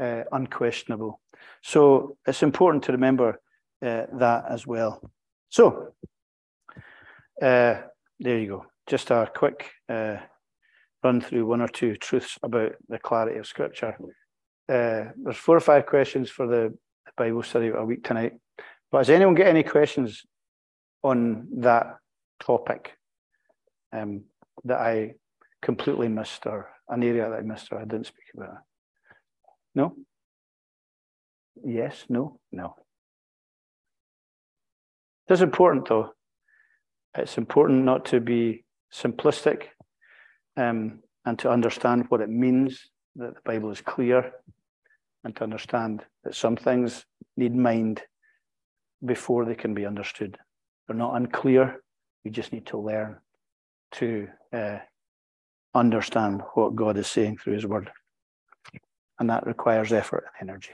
uh, 0.00 0.22
unquestionable. 0.32 1.20
So 1.62 2.16
it's 2.26 2.42
important 2.42 2.84
to 2.84 2.92
remember 2.92 3.40
uh, 3.82 4.06
that 4.12 4.44
as 4.48 4.66
well. 4.66 5.00
So 5.48 5.94
uh, 7.40 7.82
there 8.20 8.38
you 8.38 8.48
go. 8.48 8.66
Just 8.86 9.10
a 9.10 9.30
quick 9.34 9.70
uh, 9.88 10.16
run 11.02 11.20
through 11.20 11.46
one 11.46 11.60
or 11.60 11.68
two 11.68 11.96
truths 11.96 12.38
about 12.42 12.72
the 12.88 12.98
clarity 12.98 13.38
of 13.38 13.46
Scripture. 13.46 13.96
Uh, 14.68 15.10
there's 15.16 15.36
four 15.36 15.56
or 15.56 15.60
five 15.60 15.86
questions 15.86 16.30
for 16.30 16.46
the 16.46 16.76
Bible 17.16 17.42
study 17.42 17.68
a 17.68 17.84
week 17.84 18.04
tonight. 18.04 18.32
But 18.90 18.98
has 18.98 19.10
anyone 19.10 19.34
got 19.34 19.46
any 19.46 19.62
questions 19.62 20.22
on 21.02 21.48
that 21.58 21.96
topic 22.40 22.92
um, 23.92 24.24
that 24.64 24.80
I 24.80 25.14
completely 25.60 26.08
missed, 26.08 26.46
or 26.46 26.70
an 26.88 27.02
area 27.02 27.28
that 27.28 27.38
I 27.38 27.42
missed, 27.42 27.72
or 27.72 27.78
I 27.78 27.84
didn't 27.84 28.06
speak 28.06 28.26
about? 28.36 28.58
No? 29.74 29.96
Yes? 31.64 32.04
No? 32.08 32.38
No. 32.50 32.76
It's 35.28 35.40
important, 35.40 35.88
though. 35.88 36.10
It's 37.16 37.38
important 37.38 37.84
not 37.84 38.04
to 38.06 38.20
be 38.20 38.64
simplistic 38.92 39.64
um, 40.56 41.00
and 41.24 41.38
to 41.38 41.50
understand 41.50 42.06
what 42.08 42.20
it 42.20 42.30
means 42.30 42.90
that 43.16 43.34
the 43.34 43.40
Bible 43.44 43.70
is 43.70 43.80
clear 43.80 44.32
and 45.24 45.36
to 45.36 45.44
understand 45.44 46.04
that 46.24 46.34
some 46.34 46.56
things 46.56 47.04
need 47.36 47.54
mind 47.54 48.02
before 49.04 49.44
they 49.44 49.54
can 49.54 49.74
be 49.74 49.86
understood. 49.86 50.38
They're 50.86 50.96
not 50.96 51.16
unclear. 51.16 51.82
We 52.24 52.30
just 52.30 52.52
need 52.52 52.66
to 52.66 52.78
learn 52.78 53.18
to 53.92 54.28
uh, 54.52 54.78
understand 55.74 56.42
what 56.54 56.76
God 56.76 56.96
is 56.96 57.06
saying 57.06 57.38
through 57.38 57.54
His 57.54 57.66
Word. 57.66 57.90
And 59.18 59.30
that 59.30 59.46
requires 59.46 59.92
effort 59.92 60.24
and 60.40 60.50
energy. 60.50 60.72